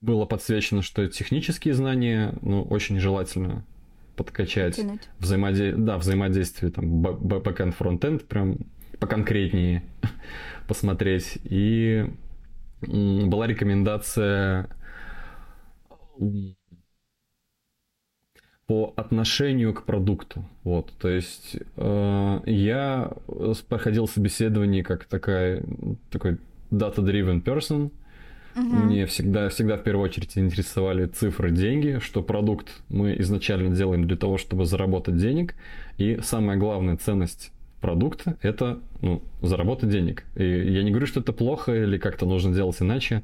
было 0.00 0.24
подсвечено, 0.24 0.80
что 0.80 1.06
технические 1.06 1.74
знания, 1.74 2.34
ну, 2.40 2.62
очень 2.62 2.98
желательно 2.98 3.66
подкачать 4.20 4.78
взаимоде... 5.18 5.72
да, 5.72 5.96
взаимодействие 5.96 6.70
там 6.70 7.00
бэкэнд, 7.00 7.74
фронтенд 7.74 8.28
прям 8.28 8.58
поконкретнее 8.98 9.82
посмотреть. 10.68 11.38
И 11.44 12.04
была 12.82 13.46
рекомендация 13.46 14.68
по 18.66 18.92
отношению 18.94 19.72
к 19.72 19.86
продукту. 19.86 20.44
Вот, 20.64 20.92
то 21.00 21.08
есть 21.08 21.56
э, 21.76 22.40
я 22.44 23.12
проходил 23.70 24.06
собеседование 24.06 24.84
как 24.84 25.06
такая, 25.06 25.64
такой 26.10 26.38
data-driven 26.70 27.42
person, 27.42 27.90
Угу. 28.56 28.62
Мне 28.62 29.06
всегда, 29.06 29.48
всегда 29.48 29.76
в 29.76 29.82
первую 29.82 30.04
очередь 30.04 30.36
интересовали 30.36 31.06
цифры, 31.06 31.50
деньги, 31.50 31.98
что 32.00 32.22
продукт 32.22 32.68
мы 32.88 33.16
изначально 33.20 33.74
делаем 33.74 34.06
для 34.06 34.16
того, 34.16 34.38
чтобы 34.38 34.64
заработать 34.64 35.16
денег. 35.16 35.54
И 35.98 36.18
самая 36.22 36.56
главная 36.56 36.96
ценность 36.96 37.52
продукта– 37.80 38.36
это 38.42 38.80
ну, 39.00 39.22
заработать 39.42 39.90
денег. 39.90 40.24
И 40.36 40.44
я 40.44 40.82
не 40.82 40.90
говорю, 40.90 41.06
что 41.06 41.20
это 41.20 41.32
плохо 41.32 41.74
или 41.74 41.98
как-то 41.98 42.26
нужно 42.26 42.54
делать 42.54 42.76
иначе. 42.80 43.22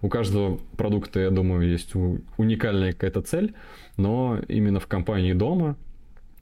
У 0.00 0.08
каждого 0.08 0.58
продукта, 0.76 1.20
я 1.20 1.30
думаю, 1.30 1.70
есть 1.70 1.94
уникальная 2.36 2.92
какая-то 2.92 3.22
цель, 3.22 3.54
но 3.96 4.40
именно 4.48 4.80
в 4.80 4.86
компании 4.88 5.32
дома 5.32 5.76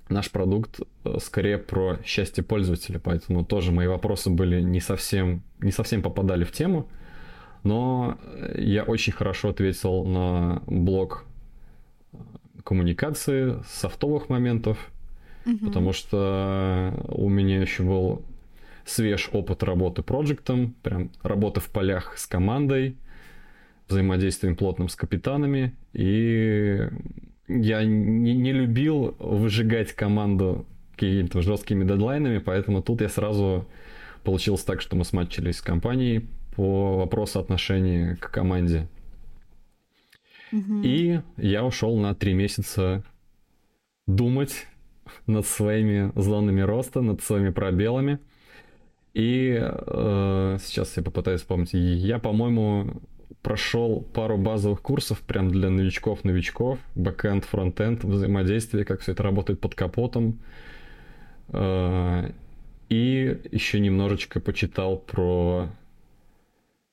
наш 0.08 0.30
продукт 0.30 0.80
э, 1.04 1.18
скорее 1.20 1.58
про 1.58 1.98
счастье 2.04 2.42
пользователя, 2.42 2.98
поэтому 2.98 3.44
тоже 3.44 3.70
мои 3.70 3.86
вопросы 3.86 4.30
были 4.30 4.60
не 4.60 4.80
совсем, 4.80 5.42
не 5.60 5.72
совсем 5.72 6.02
попадали 6.02 6.44
в 6.44 6.52
тему 6.52 6.88
но 7.62 8.18
я 8.56 8.84
очень 8.84 9.12
хорошо 9.12 9.50
ответил 9.50 10.04
на 10.04 10.62
блок 10.66 11.24
коммуникации, 12.64 13.56
софтовых 13.66 14.28
моментов, 14.28 14.90
угу. 15.46 15.66
потому 15.66 15.92
что 15.92 16.94
у 17.08 17.28
меня 17.28 17.60
еще 17.60 17.82
был 17.82 18.22
свеж 18.84 19.28
опыт 19.32 19.62
работы 19.62 20.02
проектом, 20.02 20.74
прям 20.82 21.10
работы 21.22 21.60
в 21.60 21.68
полях 21.68 22.16
с 22.16 22.26
командой, 22.26 22.96
взаимодействием 23.88 24.56
плотным 24.56 24.88
с 24.88 24.96
капитанами, 24.96 25.74
и 25.92 26.88
я 27.48 27.84
не, 27.84 28.34
не 28.34 28.52
любил 28.52 29.16
выжигать 29.18 29.92
команду 29.92 30.66
какими-то 30.92 31.42
жесткими 31.42 31.84
дедлайнами, 31.84 32.38
поэтому 32.38 32.82
тут 32.82 33.00
я 33.00 33.08
сразу 33.08 33.66
получилось 34.22 34.64
так, 34.64 34.80
что 34.80 34.96
мы 34.96 35.04
сматчились 35.04 35.58
с 35.58 35.62
компанией, 35.62 36.28
по 36.54 36.98
вопросу 36.98 37.40
отношения 37.40 38.16
к 38.16 38.30
команде. 38.30 38.88
Угу. 40.52 40.82
И 40.82 41.20
я 41.36 41.64
ушел 41.64 41.96
на 41.96 42.14
три 42.14 42.34
месяца 42.34 43.04
думать 44.06 44.66
над 45.26 45.46
своими 45.46 46.12
зонами 46.16 46.60
роста, 46.60 47.00
над 47.00 47.22
своими 47.22 47.50
пробелами. 47.50 48.18
И 49.14 49.58
э, 49.60 50.58
сейчас 50.60 50.96
я 50.96 51.02
попытаюсь 51.02 51.40
вспомнить. 51.40 51.72
Я, 51.72 52.18
по-моему, 52.18 53.00
прошел 53.42 54.02
пару 54.12 54.36
базовых 54.36 54.82
курсов 54.82 55.20
прям 55.20 55.50
для 55.50 55.70
новичков-новичков. 55.70 56.78
Бэкэнд, 56.94 57.44
фронтенд, 57.44 58.04
взаимодействие, 58.04 58.84
как 58.84 59.00
все 59.00 59.12
это 59.12 59.22
работает 59.22 59.60
под 59.60 59.74
капотом. 59.74 60.40
Э, 61.48 62.30
и 62.90 63.40
еще 63.50 63.80
немножечко 63.80 64.40
почитал 64.40 64.98
про 64.98 65.70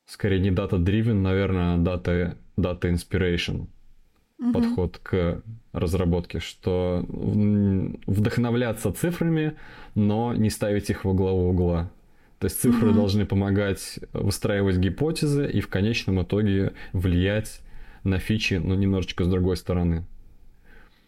скорее 0.06 0.40
не 0.40 0.52
data-driven, 0.52 1.16
наверное, 1.16 1.74
а 1.74 1.78
data, 1.78 2.38
data 2.56 2.94
inspiration. 2.94 3.68
угу. 4.40 4.54
подход 4.54 5.00
к 5.00 5.42
разработке, 5.74 6.40
что 6.40 7.06
вдохновляться 7.08 8.92
цифрами, 8.94 9.56
но 9.96 10.34
не 10.34 10.50
ставить 10.50 10.90
их 10.90 11.04
во 11.04 11.14
главу 11.14 11.50
угла. 11.50 11.92
То 12.40 12.46
есть 12.46 12.62
цифры 12.62 12.90
угу. 12.90 12.98
должны 12.98 13.26
помогать 13.26 14.00
выстраивать 14.14 14.78
гипотезы 14.78 15.50
и 15.50 15.60
в 15.60 15.68
конечном 15.68 16.22
итоге 16.22 16.74
влиять 16.94 17.62
на 18.04 18.20
фичи, 18.20 18.56
но 18.56 18.76
немножечко 18.76 19.24
с 19.24 19.28
другой 19.28 19.58
стороны. 19.58 20.06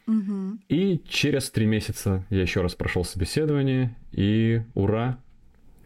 Угу. 0.09 0.57
И 0.69 1.01
через 1.07 1.51
три 1.51 1.67
месяца 1.67 2.25
я 2.31 2.41
еще 2.41 2.61
раз 2.61 2.73
прошел 2.73 3.05
собеседование, 3.05 3.95
и 4.11 4.63
ура, 4.73 5.19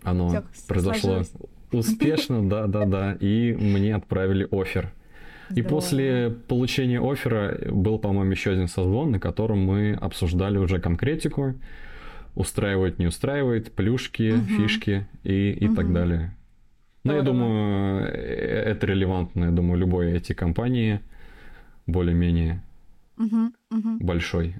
оно 0.01 0.29
Всё, 0.29 0.43
произошло 0.67 1.23
сложилось. 1.23 1.33
успешно, 1.73 2.47
да, 2.47 2.67
да, 2.67 2.85
да, 2.85 3.17
и 3.19 3.53
мне 3.53 3.95
отправили 3.95 4.47
офер. 4.49 4.93
И 5.53 5.61
после 5.61 6.29
получения 6.47 7.01
оффера 7.01 7.59
был, 7.69 7.99
по-моему, 7.99 8.31
еще 8.31 8.51
один 8.51 8.69
созвон, 8.69 9.11
на 9.11 9.19
котором 9.19 9.59
мы 9.59 9.93
обсуждали 9.93 10.57
уже 10.57 10.79
конкретику, 10.79 11.55
устраивает, 12.33 12.99
не 12.99 13.07
устраивает, 13.07 13.73
плюшки, 13.73 14.31
угу. 14.31 14.45
фишки 14.45 15.05
и, 15.23 15.51
и 15.51 15.67
угу. 15.67 15.75
так 15.75 15.91
далее. 15.91 16.35
Ну, 17.03 17.13
я 17.13 17.21
думаю, 17.21 18.07
э, 18.07 18.63
это 18.71 18.87
релевантно, 18.87 19.45
я 19.45 19.51
думаю, 19.51 19.77
любой 19.77 20.13
эти 20.13 20.31
компании 20.31 21.01
более-менее 21.85 22.61
угу, 23.17 23.53
угу. 23.69 23.97
большой. 23.99 24.55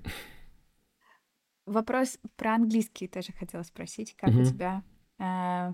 Вопрос 1.66 2.20
про 2.36 2.56
английский 2.56 3.08
тоже 3.08 3.32
хотела 3.32 3.64
спросить. 3.64 4.16
Как 4.16 4.30
угу. 4.30 4.42
у 4.42 4.46
тебя 4.46 4.84
э, 5.18 5.74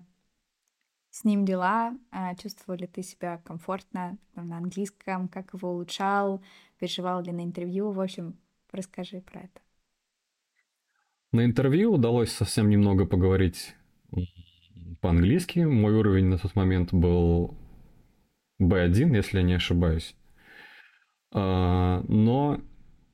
с 1.09 1.23
ним 1.23 1.45
дела? 1.45 1.97
Э, 2.11 2.35
чувствовал 2.35 2.79
ли 2.79 2.87
ты 2.87 3.01
себя 3.01 3.39
комфортно 3.43 4.17
там, 4.35 4.47
на 4.47 4.57
английском? 4.57 5.27
Как 5.27 5.53
его 5.53 5.71
улучшал? 5.71 6.43
Переживал 6.77 7.23
ли 7.23 7.31
на 7.31 7.43
интервью? 7.43 7.91
В 7.91 7.99
общем, 7.99 8.37
расскажи 8.71 9.21
про 9.21 9.41
это. 9.41 9.61
На 11.31 11.45
интервью 11.45 11.93
удалось 11.93 12.31
совсем 12.31 12.69
немного 12.69 13.05
поговорить 13.05 13.75
по-английски. 15.01 15.59
Мой 15.59 15.93
уровень 15.93 16.25
на 16.25 16.37
тот 16.37 16.55
момент 16.55 16.93
был 16.93 17.55
B1, 18.61 19.15
если 19.15 19.37
я 19.37 19.43
не 19.43 19.53
ошибаюсь. 19.53 20.15
А, 21.31 22.03
но 22.07 22.61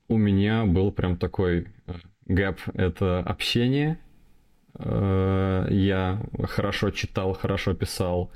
у 0.08 0.16
меня 0.16 0.64
был 0.64 0.92
прям 0.92 1.16
такой 1.16 1.66
э, 1.86 1.92
гэп— 2.26 2.60
это 2.74 3.20
общение. 3.20 3.98
Э, 4.78 5.66
я 5.70 6.22
хорошо 6.44 6.90
читал, 6.90 7.32
хорошо 7.34 7.74
писал, 7.74 8.30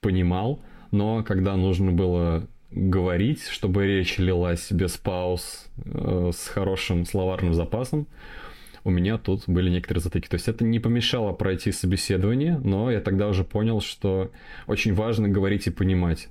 понимал, 0.00 0.60
но 0.90 1.22
когда 1.22 1.56
нужно 1.56 1.92
было 1.92 2.46
говорить, 2.70 3.46
чтобы 3.46 3.86
речь 3.86 4.18
лилась 4.18 4.70
без 4.70 4.96
пауз, 4.96 5.68
э, 5.84 6.30
с 6.34 6.48
хорошим 6.48 7.04
словарным 7.04 7.54
запасом, 7.54 8.06
у 8.82 8.90
меня 8.90 9.18
тут 9.18 9.44
были 9.46 9.70
некоторые 9.70 10.02
затыки. 10.02 10.28
То 10.28 10.34
есть 10.34 10.48
это 10.48 10.64
не 10.64 10.80
помешало 10.80 11.32
пройти 11.32 11.70
собеседование, 11.70 12.58
но 12.58 12.90
я 12.90 13.00
тогда 13.00 13.28
уже 13.28 13.44
понял, 13.44 13.80
что 13.80 14.30
очень 14.66 14.94
важно 14.94 15.28
говорить 15.28 15.66
и 15.66 15.70
понимать. 15.70 16.28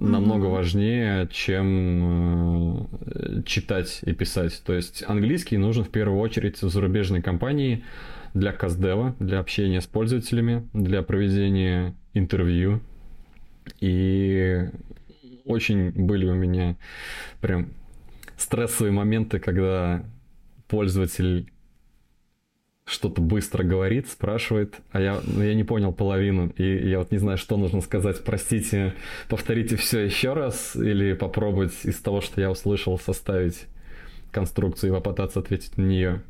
Намного 0.00 0.46
mm-hmm. 0.46 0.52
важнее, 0.52 1.28
чем 1.30 2.88
э, 3.00 3.42
читать 3.46 4.00
и 4.02 4.12
писать. 4.12 4.60
То 4.66 4.72
есть 4.72 5.04
английский 5.06 5.56
нужен 5.56 5.84
в 5.84 5.90
первую 5.90 6.20
очередь 6.20 6.60
в 6.60 6.68
зарубежной 6.68 7.22
компании 7.22 7.84
для 8.34 8.52
каздева, 8.52 9.14
для 9.20 9.38
общения 9.38 9.80
с 9.80 9.86
пользователями, 9.86 10.68
для 10.72 11.02
проведения 11.02 11.94
интервью. 12.12 12.80
И 13.80 14.68
очень 15.44 15.90
были 15.90 16.28
у 16.28 16.34
меня 16.34 16.76
прям 17.40 17.68
стрессовые 18.36 18.92
моменты, 18.92 19.38
когда 19.38 20.04
пользователь 20.66 21.52
что-то 22.86 23.22
быстро 23.22 23.64
говорит, 23.64 24.08
спрашивает, 24.08 24.80
а 24.90 25.00
я, 25.00 25.20
ну, 25.26 25.42
я 25.42 25.54
не 25.54 25.64
понял 25.64 25.92
половину, 25.92 26.48
и 26.56 26.88
я 26.88 26.98
вот 26.98 27.10
не 27.12 27.18
знаю, 27.18 27.38
что 27.38 27.56
нужно 27.56 27.80
сказать. 27.80 28.22
Простите, 28.22 28.94
повторите 29.28 29.76
все 29.76 30.00
еще 30.00 30.34
раз, 30.34 30.76
или 30.76 31.14
попробовать 31.14 31.72
из 31.84 31.96
того, 31.96 32.20
что 32.20 32.40
я 32.40 32.50
услышал, 32.50 32.98
составить 32.98 33.66
конструкцию 34.30 34.92
и 34.92 34.94
попытаться 34.94 35.40
ответить 35.40 35.78
на 35.78 35.82
нее. 35.82 36.22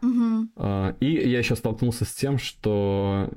Uh-huh. 0.00 0.96
И 1.00 1.28
я 1.28 1.38
еще 1.38 1.56
столкнулся 1.56 2.04
с 2.04 2.12
тем, 2.14 2.38
что 2.38 3.28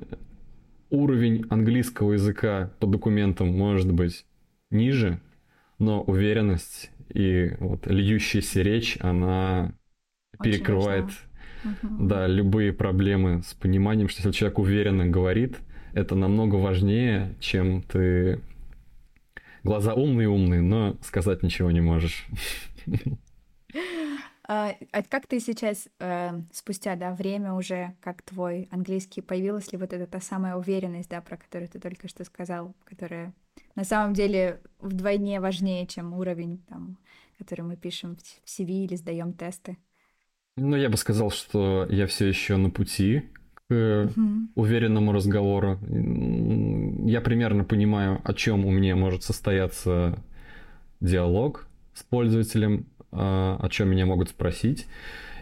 уровень 0.90 1.44
английского 1.50 2.12
языка 2.12 2.70
по 2.78 2.86
документам 2.86 3.48
может 3.48 3.90
быть 3.90 4.26
ниже, 4.70 5.20
но 5.78 6.02
уверенность 6.02 6.90
и 7.12 7.56
вот 7.58 7.86
льющаяся 7.86 8.62
речь, 8.62 8.96
она 9.00 9.74
Очень 10.38 10.52
перекрывает 10.52 11.04
важно 11.04 11.25
Угу. 11.66 12.06
Да, 12.06 12.26
любые 12.26 12.72
проблемы 12.72 13.42
с 13.42 13.54
пониманием, 13.54 14.08
что 14.08 14.20
если 14.20 14.32
человек 14.32 14.58
уверенно 14.58 15.06
говорит, 15.06 15.58
это 15.92 16.14
намного 16.14 16.56
важнее, 16.56 17.34
чем 17.40 17.82
ты 17.82 18.40
глаза 19.64 19.94
умные-умные, 19.94 20.62
но 20.62 20.96
сказать 21.02 21.42
ничего 21.42 21.70
не 21.70 21.80
можешь. 21.80 22.26
А, 24.48 24.76
а 24.92 25.02
как 25.02 25.26
ты 25.26 25.40
сейчас, 25.40 25.88
э, 25.98 26.30
спустя 26.52 26.94
да, 26.94 27.12
время 27.12 27.54
уже, 27.54 27.96
как 28.00 28.22
твой 28.22 28.68
английский, 28.70 29.20
появилась 29.20 29.72
ли 29.72 29.78
вот 29.78 29.92
эта 29.92 30.06
та 30.06 30.20
самая 30.20 30.54
уверенность, 30.54 31.10
да, 31.10 31.20
про 31.20 31.36
которую 31.36 31.68
ты 31.68 31.80
только 31.80 32.06
что 32.06 32.22
сказал, 32.22 32.72
которая 32.84 33.34
на 33.74 33.82
самом 33.82 34.14
деле 34.14 34.60
вдвойне 34.78 35.40
важнее, 35.40 35.84
чем 35.88 36.14
уровень, 36.14 36.62
там, 36.68 36.96
который 37.38 37.62
мы 37.62 37.76
пишем 37.76 38.16
в 38.16 38.48
CV 38.48 38.84
или 38.84 38.94
сдаем 38.94 39.32
тесты? 39.32 39.78
Ну, 40.56 40.76
я 40.76 40.88
бы 40.88 40.96
сказал, 40.96 41.30
что 41.30 41.86
я 41.90 42.06
все 42.06 42.26
еще 42.26 42.56
на 42.56 42.70
пути 42.70 43.24
к 43.68 44.10
угу. 44.16 44.22
уверенному 44.54 45.12
разговору. 45.12 45.78
Я 47.04 47.20
примерно 47.20 47.64
понимаю, 47.64 48.20
о 48.24 48.32
чем 48.32 48.64
у 48.64 48.70
меня 48.70 48.96
может 48.96 49.22
состояться 49.22 50.18
диалог 51.00 51.66
с 51.92 52.02
пользователем, 52.02 52.86
а, 53.12 53.58
о 53.60 53.68
чем 53.68 53.90
меня 53.90 54.06
могут 54.06 54.30
спросить. 54.30 54.86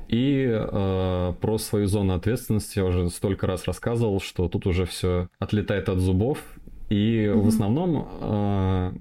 И 0.09 0.47
э, 0.47 1.33
про 1.41 1.59
свою 1.59 1.87
зону 1.87 2.13
ответственности 2.15 2.79
я 2.79 2.85
уже 2.85 3.09
столько 3.09 3.47
раз 3.47 3.67
рассказывал, 3.67 4.21
что 4.21 4.49
тут 4.49 4.67
уже 4.67 4.85
все 4.85 5.29
отлетает 5.39 5.89
от 5.89 5.99
зубов. 5.99 6.39
И 6.91 7.25
mm 7.25 7.41
в 7.41 7.49
основном 7.49 8.09
э, 8.21 8.93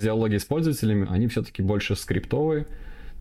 диалоги 0.00 0.36
с 0.36 0.44
пользователями, 0.44 1.06
они 1.08 1.28
все-таки 1.28 1.62
больше 1.62 1.94
скриптовые. 1.94 2.66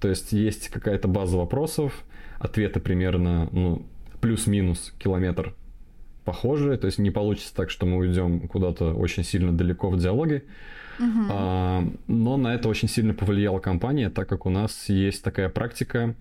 То 0.01 0.07
есть 0.07 0.31
есть 0.31 0.69
какая-то 0.69 1.07
база 1.07 1.37
вопросов, 1.37 2.03
ответы 2.39 2.79
примерно 2.79 3.49
ну, 3.51 3.85
плюс-минус 4.21 4.93
километр 4.97 5.55
похожие, 6.25 6.77
то 6.77 6.87
есть 6.87 6.99
не 6.99 7.09
получится 7.09 7.55
так, 7.55 7.69
что 7.69 7.85
мы 7.85 7.97
уйдем 7.97 8.47
куда-то 8.47 8.93
очень 8.93 9.23
сильно 9.23 9.51
далеко 9.55 9.89
в 9.89 9.97
диалоге. 9.97 10.43
Uh-huh. 10.99 11.27
А, 11.29 11.87
но 12.07 12.37
на 12.37 12.53
это 12.53 12.67
очень 12.67 12.89
сильно 12.89 13.13
повлияла 13.13 13.59
компания, 13.59 14.09
так 14.09 14.27
как 14.27 14.45
у 14.45 14.49
нас 14.49 14.89
есть 14.89 15.23
такая 15.23 15.47
практика 15.47 16.15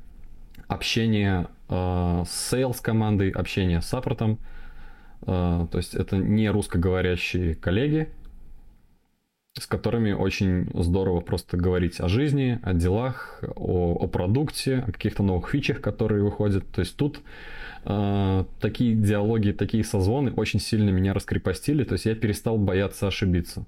общения 0.69 1.49
а, 1.69 2.25
с 2.25 2.53
sales 2.53 2.77
командой, 2.81 3.31
общения 3.31 3.81
с 3.81 3.87
саппортом. 3.87 4.39
А, 5.23 5.67
то 5.67 5.79
есть 5.79 5.95
это 5.95 6.19
не 6.19 6.49
русскоговорящие 6.51 7.55
коллеги, 7.55 8.09
с 9.59 9.67
которыми 9.67 10.13
очень 10.13 10.69
здорово 10.75 11.21
просто 11.21 11.57
говорить 11.57 12.01
о 12.01 12.09
жизни, 12.09 12.59
о 12.63 12.75
делах, 12.75 13.43
о, 13.55 13.97
о 13.99 14.07
продукте, 14.07 14.85
о 14.87 14.93
каких-то 14.93 15.23
новых 15.23 15.49
фичах, 15.51 15.81
которые 15.81 16.23
выходят. 16.23 16.67
То 16.69 16.81
есть 16.81 16.97
тут 16.97 17.21
э, 17.85 18.45
такие 18.61 18.95
диалоги, 18.95 19.53
такие 19.53 19.83
созвоны 19.83 20.31
очень 20.33 20.61
сильно 20.61 20.91
меня 20.91 21.15
раскрепостили. 21.15 21.85
То 21.85 21.95
есть 21.95 22.05
я 22.05 22.15
перестал 22.15 22.59
бояться 22.59 23.09
ошибиться. 23.09 23.65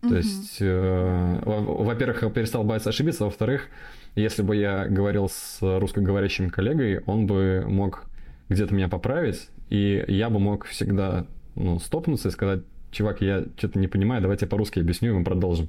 То 0.00 0.08
угу. 0.08 0.16
есть, 0.16 0.58
э, 0.60 1.40
во-первых, 1.44 2.22
я 2.22 2.30
перестал 2.30 2.64
бояться 2.64 2.90
ошибиться, 2.90 3.24
во-вторых, 3.24 3.68
если 4.14 4.42
бы 4.42 4.56
я 4.56 4.86
говорил 4.86 5.28
с 5.28 5.58
русскоговорящим 5.60 6.50
коллегой, 6.50 7.00
он 7.06 7.26
бы 7.26 7.64
мог 7.66 8.04
где-то 8.48 8.74
меня 8.74 8.88
поправить, 8.88 9.48
и 9.70 10.04
я 10.08 10.30
бы 10.30 10.38
мог 10.38 10.64
всегда 10.66 11.26
ну, 11.54 11.78
стопнуться 11.78 12.28
и 12.28 12.30
сказать, 12.32 12.60
чувак, 12.90 13.20
я 13.20 13.44
что-то 13.56 13.78
не 13.78 13.88
понимаю, 13.88 14.22
давайте 14.22 14.46
я 14.46 14.48
по-русски 14.48 14.80
объясню, 14.80 15.10
и 15.10 15.18
мы 15.18 15.24
продолжим. 15.24 15.68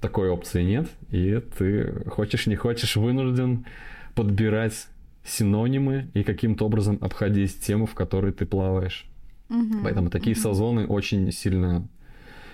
Такой 0.00 0.28
опции 0.28 0.62
нет, 0.62 0.88
и 1.10 1.42
ты 1.58 2.04
хочешь, 2.08 2.46
не 2.46 2.56
хочешь, 2.56 2.96
вынужден 2.96 3.66
подбирать 4.14 4.86
синонимы 5.24 6.08
и 6.14 6.22
каким-то 6.22 6.66
образом 6.66 6.98
обходить 7.00 7.60
тему, 7.60 7.86
в 7.86 7.94
которой 7.94 8.32
ты 8.32 8.46
плаваешь. 8.46 9.06
Угу, 9.50 9.82
Поэтому 9.82 10.10
такие 10.10 10.34
угу. 10.36 10.42
созвоны 10.42 10.86
очень 10.86 11.32
сильно 11.32 11.88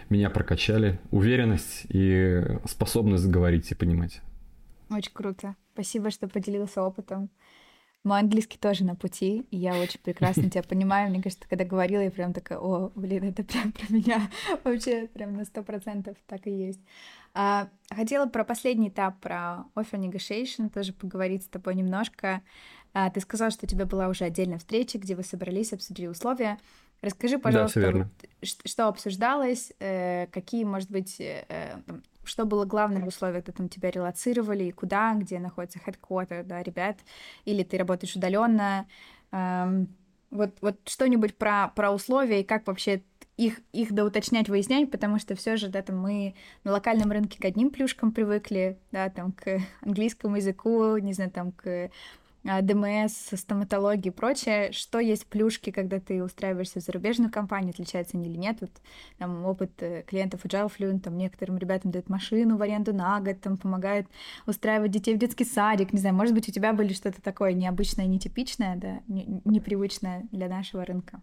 меня 0.09 0.31
прокачали. 0.31 1.01
Уверенность 1.11 1.87
и 1.89 2.43
способность 2.67 3.27
говорить 3.27 3.71
и 3.71 3.75
понимать. 3.75 4.21
Очень 4.91 5.13
круто. 5.13 5.57
Спасибо, 5.73 6.11
что 6.11 6.29
поделился 6.29 6.83
опытом. 6.83 7.31
Мой 8.05 8.21
английский 8.21 8.59
тоже 8.59 8.85
на 8.85 8.95
пути, 8.95 9.47
и 9.51 9.57
я 9.57 9.75
очень 9.81 9.99
прекрасно 9.99 10.51
тебя 10.51 10.63
понимаю. 10.63 11.09
Мне 11.09 11.23
кажется, 11.23 11.49
когда 11.49 11.65
говорила, 11.65 12.03
я 12.03 12.11
прям 12.11 12.35
такая, 12.35 12.59
о, 12.59 12.93
блин, 12.95 13.25
это 13.25 13.43
прям 13.43 13.73
про 13.73 13.87
меня. 13.89 14.31
Вообще 14.65 15.07
прям 15.07 15.35
на 15.35 15.47
сто 15.47 15.63
процентов 15.63 16.17
так 16.27 16.47
и 16.47 16.51
есть. 16.51 16.81
А, 17.33 17.69
хотела 17.91 18.27
про 18.27 18.45
последний 18.45 18.91
этап, 18.91 19.21
про 19.21 19.65
offer 19.75 19.99
negotiation, 19.99 20.69
тоже 20.69 20.93
поговорить 20.93 21.45
с 21.45 21.49
тобой 21.49 21.75
немножко. 21.77 22.43
А, 22.93 23.09
ты 23.09 23.21
сказал, 23.21 23.51
что 23.51 23.65
у 23.65 23.69
тебя 23.69 23.87
была 23.87 24.09
уже 24.09 24.25
отдельная 24.25 24.59
встреча, 24.59 24.99
где 24.99 25.17
вы 25.17 25.23
собрались, 25.23 25.73
обсудили 25.73 26.07
условия. 26.07 26.59
Расскажи, 27.01 27.39
пожалуйста, 27.39 27.81
да, 27.81 27.99
вот, 27.99 28.07
что 28.41 28.89
обсуждалось, 28.89 29.73
э, 29.81 30.27
какие, 30.29 30.65
может 30.65 30.91
быть, 30.91 31.17
э, 31.21 31.81
там, 31.87 32.03
что 32.29 32.45
было 32.45 32.65
главным 32.65 33.05
в 33.05 33.09
условиях, 33.09 33.45
когда 33.45 33.59
там 33.59 33.69
тебя 33.69 33.91
релацировали, 33.91 34.65
и 34.65 34.73
куда, 34.73 35.15
где 35.15 35.39
находится 35.39 35.79
headquarter, 35.79 36.43
да, 36.43 36.63
ребят, 36.63 36.99
или 37.45 37.63
ты 37.63 37.79
работаешь 37.79 38.17
удаленно. 38.17 38.87
Эм, 39.33 39.89
вот, 40.31 40.51
вот 40.61 40.77
что-нибудь 40.87 41.37
про, 41.37 41.69
про 41.69 41.93
условия 41.93 42.41
и 42.41 42.45
как 42.45 42.67
вообще 42.67 43.03
их, 43.37 43.61
их 43.73 43.93
доуточнять, 43.93 44.49
выяснять, 44.49 44.91
потому 44.91 45.19
что 45.19 45.35
все 45.35 45.57
же, 45.57 45.69
да, 45.69 45.83
там 45.83 45.99
мы 45.99 46.35
на 46.63 46.73
локальном 46.73 47.11
рынке 47.11 47.41
к 47.41 47.45
одним 47.45 47.71
плюшкам 47.71 48.13
привыкли, 48.13 48.79
да, 48.93 49.11
там 49.11 49.33
к 49.33 49.61
английскому 49.81 50.37
языку, 50.37 50.97
не 50.99 51.13
знаю, 51.13 51.31
там 51.31 51.53
к 51.53 51.91
ДМС, 52.45 53.31
стоматологии 53.35 54.09
и 54.09 54.11
прочее, 54.11 54.71
что 54.73 54.99
есть 54.99 55.27
плюшки, 55.27 55.71
когда 55.71 55.99
ты 55.99 56.23
устраиваешься 56.23 56.81
в 56.81 56.83
зарубежную 56.83 57.31
компанию, 57.31 57.71
отличаются 57.71 58.19
они 58.19 58.29
или 58.29 58.37
нет. 58.37 58.59
Вот 58.61 58.71
там 59.19 59.47
опыт 59.47 59.71
э, 59.79 60.03
клиентов 60.07 60.45
Agile 60.45 60.71
Fluent, 60.71 61.01
там 61.01 61.17
некоторым 61.17 61.57
ребятам 61.57 61.91
дают 61.91 62.09
машину 62.11 62.59
в 62.59 62.63
аренду 62.63 62.93
на 62.93 63.19
год, 63.21 63.41
там 63.41 63.57
помогают 63.57 64.07
устраивать 64.47 64.91
детей 64.91 65.15
в 65.15 65.19
детский 65.19 65.45
садик, 65.45 65.93
не 65.93 65.99
знаю, 65.99 66.15
может 66.15 66.35
быть, 66.35 66.49
у 66.49 66.53
тебя 66.53 66.75
были 66.75 66.93
что-то 66.93 67.23
такое 67.23 67.55
необычное, 67.55 68.07
нетипичное, 68.07 68.77
да, 68.77 69.01
непривычное 69.09 70.29
для 70.31 70.49
нашего 70.49 70.85
рынка. 70.85 71.23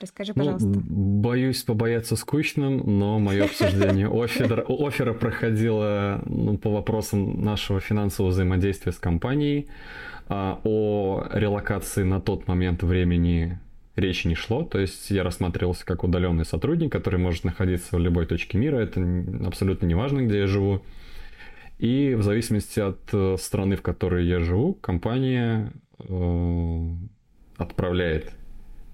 Расскажи, 0.00 0.32
ну, 0.34 0.38
пожалуйста. 0.38 0.68
Ну, 0.68 0.82
боюсь 1.20 1.62
побояться 1.62 2.16
скучным, 2.16 2.98
но 2.98 3.18
мое 3.18 3.44
обсуждение 3.44 4.08
оффера, 4.08 4.64
оффера 4.66 5.12
проходило 5.12 6.22
ну, 6.24 6.56
по 6.56 6.70
вопросам 6.70 7.42
нашего 7.42 7.80
финансового 7.80 8.30
взаимодействия 8.30 8.92
с 8.92 8.98
компанией. 8.98 9.68
А, 10.32 10.60
о 10.62 11.26
релокации 11.32 12.04
на 12.04 12.20
тот 12.20 12.46
момент 12.46 12.84
времени 12.84 13.58
речи 13.96 14.28
не 14.28 14.36
шло. 14.36 14.62
То 14.62 14.78
есть 14.78 15.10
я 15.10 15.24
рассматривался 15.24 15.84
как 15.84 16.04
удаленный 16.04 16.44
сотрудник, 16.44 16.92
который 16.92 17.18
может 17.18 17.42
находиться 17.42 17.96
в 17.96 17.98
любой 17.98 18.26
точке 18.26 18.56
мира. 18.56 18.76
Это 18.76 19.04
абсолютно 19.44 19.86
не 19.86 19.96
важно, 19.96 20.22
где 20.22 20.38
я 20.38 20.46
живу. 20.46 20.82
И 21.80 22.14
в 22.14 22.22
зависимости 22.22 22.78
от 22.78 23.00
э, 23.12 23.36
страны, 23.40 23.74
в 23.74 23.82
которой 23.82 24.24
я 24.24 24.38
живу, 24.38 24.74
компания 24.74 25.72
э, 25.98 26.88
отправляет 27.56 28.30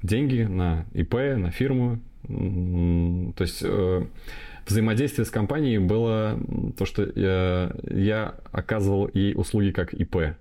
деньги 0.03 0.41
на 0.43 0.87
ИП, 0.95 1.15
на 1.37 1.51
фирму. 1.51 2.01
То 2.27 3.43
есть 3.43 3.61
э, 3.63 4.07
взаимодействие 4.67 5.27
с 5.27 5.31
компанией 5.31 5.79
было 5.79 6.41
то, 6.79 6.87
что 6.87 7.03
я, 7.15 7.75
я 7.91 8.37
оказывал 8.53 9.11
ей 9.13 9.35
услуги 9.35 9.71
как 9.71 9.93
ИП. 9.93 10.35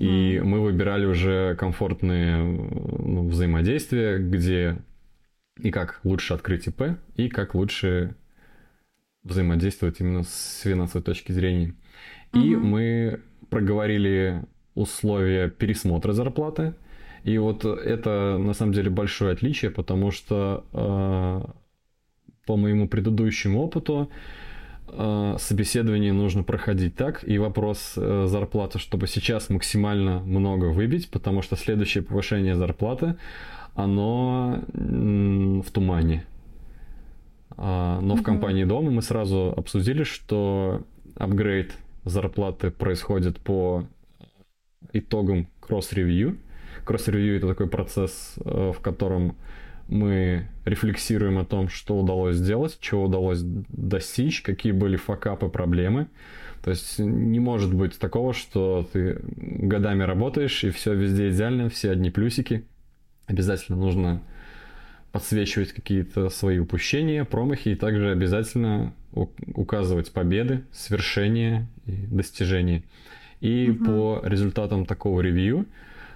И 0.00 0.40
мы 0.42 0.60
выбирали 0.60 1.04
уже 1.04 1.56
комфортные 1.56 2.42
ну, 2.42 3.28
взаимодействия, 3.28 4.18
где 4.18 4.78
и 5.58 5.70
как 5.70 6.00
лучше 6.04 6.34
открыть 6.34 6.66
ИП, 6.66 6.98
и 7.16 7.28
как 7.28 7.54
лучше 7.54 8.16
взаимодействовать 9.22 10.00
именно 10.00 10.22
с 10.22 10.62
финансовой 10.64 11.02
точки 11.02 11.32
зрения. 11.32 11.74
Угу. 12.32 12.42
И 12.42 12.56
мы 12.56 13.20
проговорили 13.50 14.42
условия 14.74 15.48
пересмотра 15.50 16.12
зарплаты. 16.12 16.74
И 17.22 17.36
вот 17.38 17.64
это 17.64 18.36
на 18.38 18.54
самом 18.54 18.72
деле 18.72 18.90
большое 18.90 19.32
отличие, 19.32 19.70
потому 19.70 20.10
что 20.10 20.64
э, 20.72 21.52
по 22.46 22.56
моему 22.56 22.88
предыдущему 22.88 23.60
опыту 23.62 24.10
Э, 24.10 24.43
собеседование 25.38 26.12
нужно 26.12 26.42
проходить 26.42 26.94
так, 26.94 27.26
и 27.26 27.38
вопрос 27.38 27.94
э, 27.96 28.26
зарплаты, 28.28 28.78
чтобы 28.78 29.06
сейчас 29.06 29.50
максимально 29.50 30.20
много 30.20 30.66
выбить, 30.66 31.10
потому 31.10 31.42
что 31.42 31.56
следующее 31.56 32.04
повышение 32.04 32.54
зарплаты, 32.54 33.16
оно 33.74 34.62
в 34.72 35.70
тумане. 35.72 36.26
А, 37.56 38.00
но 38.00 38.16
в 38.16 38.22
компании 38.22 38.64
дома 38.64 38.90
мы 38.90 39.02
сразу 39.02 39.52
обсудили, 39.56 40.04
что 40.04 40.82
апгрейд 41.16 41.72
зарплаты 42.04 42.70
происходит 42.70 43.38
по 43.38 43.84
итогам 44.92 45.48
кросс-ревью. 45.60 46.38
Кросс-ревью 46.84 47.38
это 47.38 47.48
такой 47.48 47.68
процесс, 47.68 48.34
э, 48.44 48.72
в 48.74 48.80
котором 48.80 49.36
мы 49.88 50.48
рефлексируем 50.64 51.38
о 51.38 51.44
том, 51.44 51.68
что 51.68 51.98
удалось 51.98 52.36
сделать, 52.36 52.78
чего 52.80 53.04
удалось 53.04 53.40
достичь, 53.42 54.42
какие 54.42 54.72
были 54.72 54.96
факапы, 54.96 55.48
проблемы. 55.48 56.08
То 56.62 56.70
есть 56.70 56.98
не 56.98 57.40
может 57.40 57.74
быть 57.74 57.98
такого, 57.98 58.32
что 58.32 58.88
ты 58.92 59.20
годами 59.36 60.02
работаешь, 60.02 60.64
и 60.64 60.70
все 60.70 60.94
везде 60.94 61.28
идеально, 61.28 61.68
все 61.68 61.90
одни 61.90 62.10
плюсики. 62.10 62.64
Обязательно 63.26 63.76
нужно 63.76 64.22
подсвечивать 65.12 65.72
какие-то 65.72 66.28
свои 66.30 66.58
упущения, 66.58 67.24
промахи, 67.24 67.68
и 67.68 67.74
также 67.74 68.10
обязательно 68.10 68.94
указывать 69.12 70.10
победы, 70.10 70.64
свершения 70.72 71.68
и 71.86 71.92
достижения. 71.92 72.82
И 73.40 73.70
угу. 73.70 73.84
по 73.84 74.20
результатам 74.24 74.86
такого 74.86 75.20
ревью 75.20 75.66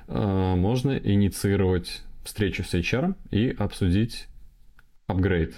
э, 0.09 0.55
можно 0.57 0.97
инициировать 0.97 2.03
встречу 2.29 2.63
с 2.63 2.75
HR 2.75 3.15
и 3.31 3.49
обсудить 3.59 4.29
апгрейд 5.07 5.55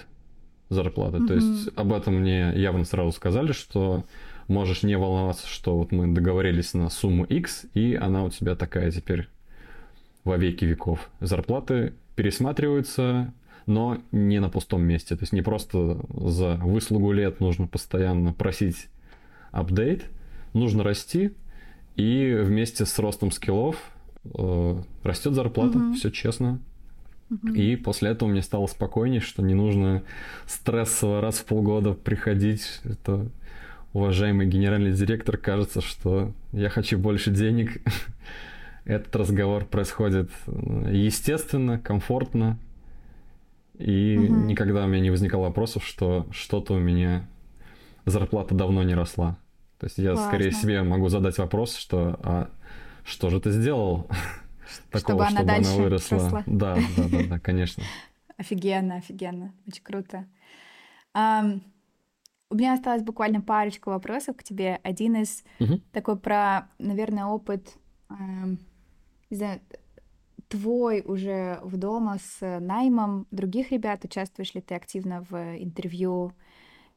зарплаты. 0.69 1.17
Mm-hmm. 1.17 1.27
То 1.27 1.33
есть 1.33 1.69
об 1.75 1.91
этом 1.91 2.15
мне 2.15 2.53
явно 2.55 2.85
сразу 2.85 3.11
сказали, 3.11 3.51
что 3.51 4.05
можешь 4.47 4.83
не 4.83 4.97
волноваться, 4.97 5.47
что 5.47 5.77
вот 5.77 5.91
мы 5.91 6.07
договорились 6.07 6.73
на 6.73 6.89
сумму 6.89 7.25
X, 7.25 7.65
и 7.73 7.95
она 7.95 8.23
у 8.23 8.29
тебя 8.29 8.55
такая 8.55 8.89
теперь 8.89 9.27
во 10.23 10.37
веки 10.37 10.63
веков. 10.63 11.09
Зарплаты 11.19 11.93
пересматриваются, 12.15 13.33
но 13.65 14.01
не 14.13 14.39
на 14.39 14.49
пустом 14.49 14.83
месте. 14.83 15.17
То 15.17 15.23
есть 15.23 15.33
не 15.33 15.41
просто 15.41 15.99
за 16.13 16.55
выслугу 16.55 17.11
лет 17.11 17.41
нужно 17.41 17.67
постоянно 17.67 18.31
просить 18.31 18.87
апдейт, 19.51 20.05
нужно 20.53 20.83
расти, 20.83 21.33
и 21.97 22.33
вместе 22.41 22.85
с 22.85 22.97
ростом 22.97 23.31
скиллов 23.31 23.90
растет 25.03 25.33
зарплата, 25.33 25.77
угу. 25.77 25.93
все 25.93 26.09
честно. 26.09 26.59
Угу. 27.29 27.53
И 27.53 27.75
после 27.75 28.11
этого 28.11 28.29
мне 28.29 28.41
стало 28.41 28.67
спокойнее, 28.67 29.21
что 29.21 29.41
не 29.41 29.53
нужно 29.53 30.03
стрессово 30.45 31.21
раз 31.21 31.39
в 31.39 31.45
полгода 31.45 31.93
приходить. 31.93 32.81
Это 32.83 33.27
уважаемый 33.93 34.47
генеральный 34.47 34.91
директор, 34.91 35.37
кажется, 35.37 35.81
что 35.81 36.33
я 36.51 36.69
хочу 36.69 36.97
больше 36.97 37.31
денег. 37.31 37.81
Этот 38.85 39.15
разговор 39.15 39.65
происходит 39.65 40.29
естественно, 40.47 41.79
комфортно. 41.79 42.57
И 43.77 44.17
угу. 44.17 44.35
никогда 44.45 44.85
у 44.85 44.87
меня 44.87 45.01
не 45.01 45.09
возникало 45.09 45.43
вопросов, 45.43 45.85
что 45.85 46.27
что-то 46.31 46.73
у 46.73 46.79
меня 46.79 47.25
зарплата 48.05 48.53
давно 48.53 48.83
не 48.83 48.93
росла. 48.93 49.37
То 49.79 49.85
есть 49.85 49.97
я 49.97 50.11
Классно. 50.11 50.27
скорее 50.27 50.51
себе 50.51 50.83
могу 50.83 51.07
задать 51.09 51.37
вопрос, 51.37 51.75
что 51.75 52.19
а 52.21 52.49
что 53.03 53.29
же 53.29 53.39
ты 53.39 53.51
сделал 53.51 54.07
такого, 54.91 55.25
чтобы, 55.27 55.41
она, 55.41 55.61
чтобы 55.61 55.77
она 55.77 55.83
выросла? 55.83 56.17
Росла. 56.17 56.43
Да, 56.45 56.75
да, 56.97 57.07
да, 57.09 57.27
да, 57.29 57.39
конечно. 57.39 57.83
Офигенно, 58.37 58.95
офигенно, 58.95 59.53
очень 59.67 59.83
круто. 59.83 60.25
Um, 61.13 61.61
у 62.51 62.55
меня 62.55 62.73
осталось 62.73 63.01
буквально 63.01 63.41
парочку 63.41 63.91
вопросов 63.91 64.35
к 64.35 64.43
тебе. 64.43 64.79
Один 64.83 65.15
из 65.15 65.43
угу. 65.59 65.79
такой 65.93 66.17
про, 66.17 66.69
наверное, 66.79 67.25
опыт, 67.25 67.77
эм, 68.09 68.59
не 69.29 69.37
знаю, 69.37 69.61
твой 70.49 71.01
уже 71.05 71.59
в 71.63 71.77
дома 71.77 72.17
с 72.19 72.59
наймом 72.59 73.25
других 73.31 73.71
ребят. 73.71 74.03
Участвуешь 74.03 74.53
ли 74.53 74.59
ты 74.59 74.75
активно 74.75 75.25
в 75.29 75.33
интервью 75.63 76.33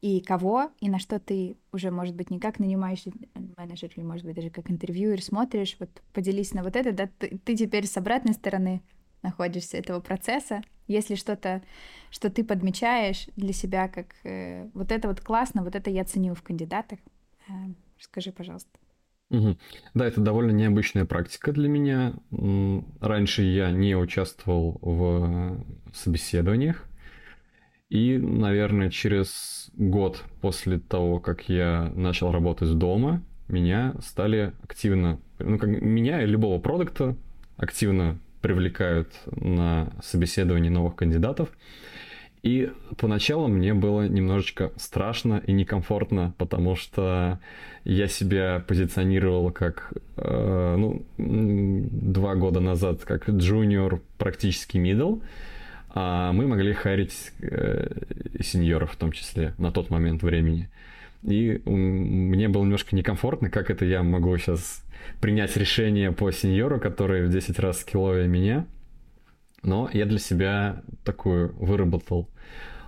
и 0.01 0.21
кого, 0.21 0.71
и 0.79 0.89
на 0.89 0.99
что 0.99 1.19
ты 1.19 1.57
уже, 1.71 1.91
может 1.91 2.15
быть, 2.15 2.29
не 2.29 2.39
как 2.39 2.59
нанимающий 2.59 3.13
менеджер, 3.57 3.91
или, 3.95 4.03
может 4.03 4.25
быть, 4.25 4.35
даже 4.35 4.49
как 4.49 4.69
интервьюер 4.69 5.21
смотришь, 5.21 5.75
вот 5.79 5.89
поделись 6.13 6.53
на 6.53 6.63
вот 6.63 6.75
это, 6.75 6.91
да, 6.91 7.09
ты, 7.19 7.39
ты 7.43 7.55
теперь 7.55 7.87
с 7.87 7.97
обратной 7.97 8.33
стороны 8.33 8.81
находишься 9.21 9.77
этого 9.77 9.99
процесса, 9.99 10.61
если 10.87 11.15
что-то, 11.15 11.63
что 12.11 12.29
ты 12.29 12.43
подмечаешь 12.43 13.27
для 13.35 13.53
себя, 13.53 13.87
как 13.87 14.07
э, 14.23 14.69
вот 14.73 14.91
это 14.91 15.07
вот 15.07 15.21
классно, 15.21 15.63
вот 15.63 15.75
это 15.75 15.89
я 15.89 16.05
ценю 16.05 16.35
в 16.35 16.43
кандидатах, 16.43 16.99
э, 17.47 17.51
расскажи, 17.97 18.31
пожалуйста. 18.31 18.69
Угу. 19.31 19.57
Да, 19.95 20.05
это 20.05 20.21
довольно 20.21 20.51
необычная 20.51 21.05
практика 21.05 21.51
для 21.51 21.67
меня. 21.67 22.13
Раньше 23.01 23.41
я 23.41 23.71
не 23.71 23.95
участвовал 23.95 24.77
в 24.81 25.65
собеседованиях, 25.93 26.87
и, 27.89 28.17
наверное, 28.17 28.89
через 28.89 29.71
год 29.75 30.23
после 30.41 30.79
того, 30.79 31.19
как 31.19 31.49
я 31.49 31.91
начал 31.95 32.31
работать 32.31 32.73
дома, 32.77 33.21
меня 33.47 33.93
стали 34.01 34.53
активно 34.63 35.19
ну, 35.39 35.57
как 35.57 35.69
меня 35.69 36.23
и 36.23 36.25
любого 36.25 36.59
продукта 36.59 37.15
активно 37.57 38.17
привлекают 38.41 39.09
на 39.25 39.91
собеседование 40.03 40.71
новых 40.71 40.95
кандидатов. 40.95 41.49
И 42.43 42.71
поначалу 42.97 43.47
мне 43.47 43.73
было 43.73 44.07
немножечко 44.07 44.71
страшно 44.75 45.41
и 45.47 45.51
некомфортно, 45.51 46.35
потому 46.37 46.75
что 46.75 47.39
я 47.85 48.07
себя 48.07 48.63
позиционировал 48.67 49.51
как, 49.51 49.93
э, 50.17 50.75
ну, 50.77 51.03
два 51.17 52.35
года 52.35 52.59
назад, 52.59 53.03
как 53.03 53.27
джуниор, 53.27 53.99
практически 54.19 54.77
middle, 54.77 55.23
а 55.97 56.33
мы 56.33 56.45
могли 56.45 56.73
харить 56.73 57.31
э, 57.41 57.87
сеньоров 58.41 58.91
в 58.91 58.97
том 58.97 59.13
числе 59.13 59.53
на 59.57 59.71
тот 59.71 59.89
момент 59.89 60.23
времени. 60.23 60.69
И 61.23 61.61
мне 61.65 62.49
было 62.49 62.63
немножко 62.63 62.95
некомфортно, 62.95 63.49
как 63.49 63.71
это 63.71 63.85
я 63.85 64.03
могу 64.03 64.37
сейчас 64.37 64.83
принять 65.21 65.55
решение 65.55 66.11
по 66.11 66.29
сеньору, 66.31 66.81
который 66.81 67.25
в 67.25 67.31
10 67.31 67.57
раз 67.59 67.79
скилловее 67.79 68.27
меня. 68.27 68.67
Но 69.63 69.89
я 69.93 70.05
для 70.05 70.19
себя 70.19 70.83
такую 71.05 71.55
выработал 71.55 72.27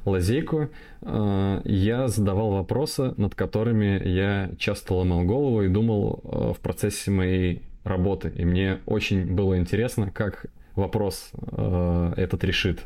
лазейку. 0.03 0.69
Э, 1.01 1.61
я 1.63 2.09
задавал 2.09 2.51
вопросы, 2.51 3.13
над 3.15 3.35
которыми 3.35 4.05
я 4.05 4.51
часто 4.59 4.95
ломал 4.95 5.23
голову 5.23 5.61
и 5.63 5.69
думал 5.69 6.21
э, 6.25 6.53
в 6.57 6.59
процессе 6.59 7.09
моей 7.09 7.61
работы. 7.85 8.33
И 8.35 8.43
мне 8.43 8.79
очень 8.85 9.25
было 9.25 9.57
интересно, 9.57 10.11
как 10.11 10.47
вопрос 10.75 11.31
э, 11.33 12.13
этот 12.17 12.43
решит 12.43 12.81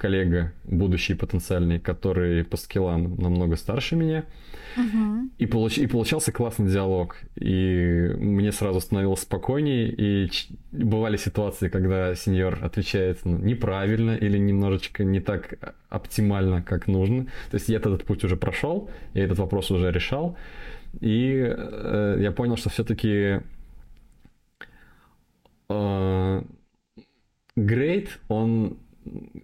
коллега, 0.00 0.52
будущий 0.64 1.14
потенциальный, 1.14 1.78
который 1.78 2.44
по 2.44 2.56
скиллам 2.56 3.16
намного 3.16 3.56
старше 3.56 3.96
меня. 3.96 4.24
Uh-huh. 4.76 5.28
И, 5.38 5.46
получ... 5.46 5.78
и 5.78 5.86
получался 5.86 6.32
классный 6.32 6.70
диалог. 6.70 7.16
И 7.36 8.14
мне 8.18 8.52
сразу 8.52 8.80
становилось 8.80 9.20
спокойнее. 9.20 9.92
И 9.92 10.30
бывали 10.72 11.16
ситуации, 11.16 11.68
когда 11.68 12.14
сеньор 12.14 12.58
отвечает 12.62 13.18
ну, 13.24 13.36
неправильно 13.36 14.12
или 14.12 14.38
немножечко 14.38 15.04
не 15.04 15.20
так 15.20 15.74
оптимально, 15.88 16.62
как 16.62 16.88
нужно. 16.88 17.24
То 17.50 17.56
есть 17.56 17.68
я 17.68 17.76
этот 17.76 18.04
путь 18.04 18.24
уже 18.24 18.36
прошел, 18.36 18.88
я 19.14 19.24
этот 19.24 19.38
вопрос 19.38 19.70
уже 19.70 19.92
решал. 19.92 20.36
И 21.00 21.44
э, 21.46 22.16
я 22.20 22.32
понял, 22.32 22.56
что 22.56 22.70
все-таки 22.70 23.40
э, 25.68 26.42
Great, 27.56 28.08
он 28.28 28.78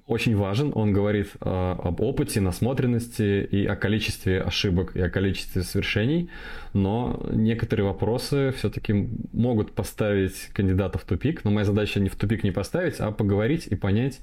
очень 0.06 0.36
важен. 0.36 0.72
Он 0.74 0.92
говорит 0.92 1.30
э, 1.40 1.76
об 1.82 2.00
опыте, 2.00 2.40
насмотренности 2.40 3.44
и 3.44 3.66
о 3.66 3.76
количестве 3.76 4.40
ошибок 4.40 4.96
и 4.96 5.00
о 5.00 5.10
количестве 5.10 5.62
свершений. 5.62 6.30
Но 6.72 7.24
некоторые 7.30 7.86
вопросы 7.86 8.52
все-таки 8.56 9.08
могут 9.32 9.72
поставить 9.72 10.50
кандидата 10.52 10.98
в 10.98 11.04
тупик. 11.04 11.44
Но 11.44 11.50
моя 11.50 11.64
задача 11.64 12.00
не 12.00 12.08
в 12.08 12.16
тупик 12.16 12.44
не 12.44 12.50
поставить, 12.50 12.96
а 12.98 13.10
поговорить 13.12 13.66
и 13.66 13.74
понять 13.74 14.20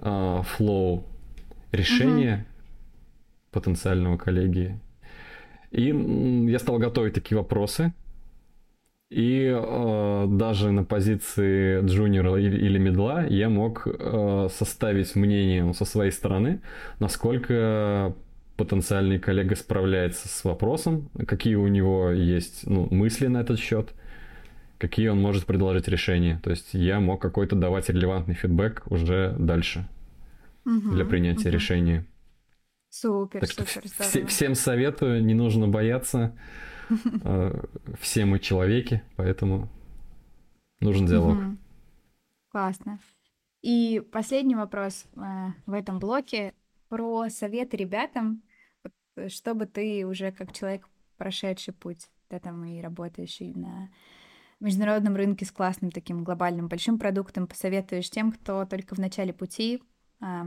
э, 0.00 0.40
флоу 0.44 1.06
решения 1.72 2.34
угу. 2.34 3.60
потенциального 3.60 4.16
коллеги. 4.16 4.78
И 5.70 5.86
я 6.50 6.58
стал 6.58 6.78
готовить 6.78 7.14
такие 7.14 7.38
вопросы 7.38 7.92
и 9.12 9.52
э, 9.54 10.26
даже 10.28 10.72
на 10.72 10.84
позиции 10.84 11.84
джуниора 11.84 12.40
или, 12.40 12.56
или 12.56 12.78
медла 12.78 13.26
я 13.26 13.50
мог 13.50 13.86
э, 13.86 14.48
составить 14.50 15.14
мнение 15.14 15.74
со 15.74 15.84
своей 15.84 16.10
стороны, 16.10 16.62
насколько 16.98 18.14
потенциальный 18.56 19.18
коллега 19.18 19.54
справляется 19.54 20.28
с 20.28 20.44
вопросом, 20.44 21.10
какие 21.26 21.56
у 21.56 21.66
него 21.66 22.10
есть 22.10 22.66
ну, 22.66 22.88
мысли 22.90 23.26
на 23.26 23.42
этот 23.42 23.58
счет, 23.58 23.92
какие 24.78 25.08
он 25.08 25.20
может 25.20 25.44
предложить 25.44 25.88
решения. 25.88 26.40
То 26.42 26.50
есть 26.50 26.72
я 26.72 26.98
мог 26.98 27.20
какой-то 27.20 27.54
давать 27.54 27.90
релевантный 27.90 28.34
фидбэк 28.34 28.84
уже 28.86 29.36
дальше 29.38 29.86
угу, 30.64 30.90
для 30.90 31.04
принятия 31.04 31.48
угу. 31.48 31.54
решения. 31.54 32.06
Супер, 32.88 33.40
так 33.40 33.50
супер, 33.50 33.68
что 33.68 34.04
здорово. 34.04 34.28
всем 34.28 34.54
советую, 34.54 35.24
не 35.24 35.34
нужно 35.34 35.68
бояться. 35.68 36.32
Э, 37.24 37.64
все 38.00 38.24
мы 38.24 38.38
человеки, 38.38 39.02
поэтому 39.16 39.68
нужен 40.80 41.06
диалог. 41.06 41.38
Классно. 42.48 42.98
И 43.62 44.02
последний 44.12 44.56
вопрос 44.56 45.06
э, 45.14 45.20
в 45.66 45.72
этом 45.72 45.98
блоке 45.98 46.54
про 46.88 47.30
советы 47.30 47.76
ребятам, 47.76 48.42
чтобы 49.28 49.66
ты 49.66 50.06
уже 50.06 50.32
как 50.32 50.52
человек, 50.52 50.88
прошедший 51.16 51.72
путь, 51.72 52.10
да, 52.28 52.40
там 52.40 52.64
и 52.64 52.80
работающий 52.80 53.54
на 53.54 53.88
международном 54.60 55.16
рынке 55.16 55.44
с 55.44 55.52
классным 55.52 55.90
таким 55.90 56.24
глобальным 56.24 56.68
большим 56.68 56.98
продуктом, 56.98 57.46
посоветуешь 57.46 58.10
тем, 58.10 58.32
кто 58.32 58.64
только 58.64 58.94
в 58.94 58.98
начале 58.98 59.32
пути, 59.32 59.82
а, 60.20 60.46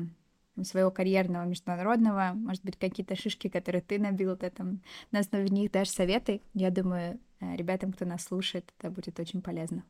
своего 0.63 0.91
карьерного 0.91 1.45
международного, 1.45 2.31
может 2.33 2.63
быть, 2.63 2.77
какие-то 2.77 3.15
шишки, 3.15 3.49
которые 3.49 3.81
ты 3.81 3.99
набил, 3.99 4.35
ты 4.37 4.49
там 4.49 4.81
на 5.11 5.19
основе 5.19 5.49
них 5.49 5.71
дашь 5.71 5.89
советы. 5.89 6.41
Я 6.53 6.71
думаю, 6.71 7.19
э, 7.39 7.55
ребятам, 7.55 7.91
кто 7.91 8.05
нас 8.05 8.23
слушает, 8.23 8.71
это 8.79 8.89
будет 8.89 9.19
очень 9.19 9.41
полезно. 9.41 9.83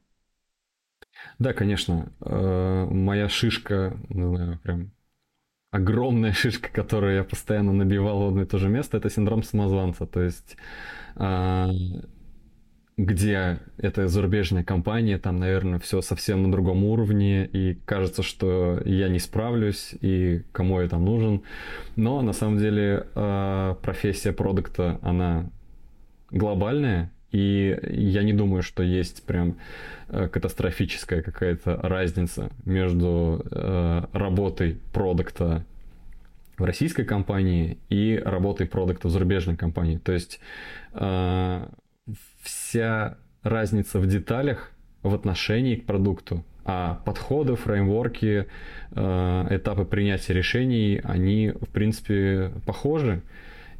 Да, 1.39 1.53
конечно. 1.53 2.11
Э, 2.21 2.85
моя 2.89 3.29
шишка, 3.29 3.97
не 4.09 4.23
знаю, 4.23 4.59
прям 4.59 4.91
огромная 5.71 6.33
шишка, 6.33 6.69
которую 6.69 7.15
я 7.15 7.23
постоянно 7.23 7.73
набивал 7.73 8.23
в 8.23 8.27
одно 8.29 8.41
и 8.41 8.45
то 8.45 8.57
же 8.57 8.69
место, 8.69 8.97
это 8.97 9.09
синдром 9.09 9.43
самозванца. 9.43 10.05
То 10.05 10.21
есть 10.21 10.57
а, 11.15 11.69
где 12.97 13.59
это 13.77 14.07
зарубежная 14.07 14.63
компания, 14.63 15.17
там, 15.17 15.37
наверное, 15.37 15.79
все 15.79 16.01
совсем 16.01 16.43
на 16.43 16.51
другом 16.51 16.83
уровне, 16.85 17.45
и 17.45 17.77
кажется, 17.85 18.23
что 18.23 18.81
я 18.85 19.09
не 19.09 19.19
справлюсь, 19.19 19.93
и 19.99 20.43
кому 20.53 20.79
я 20.79 20.87
там 20.87 21.03
нужен. 21.03 21.41
Но 21.97 22.21
на 22.21 22.31
самом 22.31 22.57
деле 22.57 23.05
э, 23.13 23.75
профессия 23.81 24.31
продукта, 24.31 24.97
она 25.01 25.49
глобальная, 26.31 27.11
и 27.31 27.77
я 27.91 28.23
не 28.23 28.31
думаю, 28.31 28.63
что 28.63 28.81
есть 28.81 29.25
прям 29.25 29.57
э, 30.07 30.29
катастрофическая 30.29 31.21
какая-то 31.21 31.77
разница 31.83 32.49
между 32.63 33.45
э, 33.51 34.03
работой 34.13 34.77
продукта 34.93 35.65
в 36.57 36.63
российской 36.63 37.03
компании 37.03 37.77
и 37.89 38.21
работой 38.23 38.67
продукта 38.67 39.09
в 39.09 39.11
зарубежной 39.11 39.57
компании. 39.57 39.97
То 39.97 40.13
есть 40.13 40.39
вся 42.41 43.17
разница 43.43 43.99
в 43.99 44.07
деталях 44.07 44.71
в 45.03 45.13
отношении 45.13 45.75
к 45.75 45.85
продукту. 45.85 46.43
А 46.63 47.01
подходы, 47.05 47.55
фреймворки, 47.55 48.47
э, 48.91 49.47
этапы 49.51 49.85
принятия 49.85 50.33
решений, 50.33 50.99
они, 51.03 51.49
в 51.49 51.69
принципе, 51.69 52.51
похожи. 52.65 53.21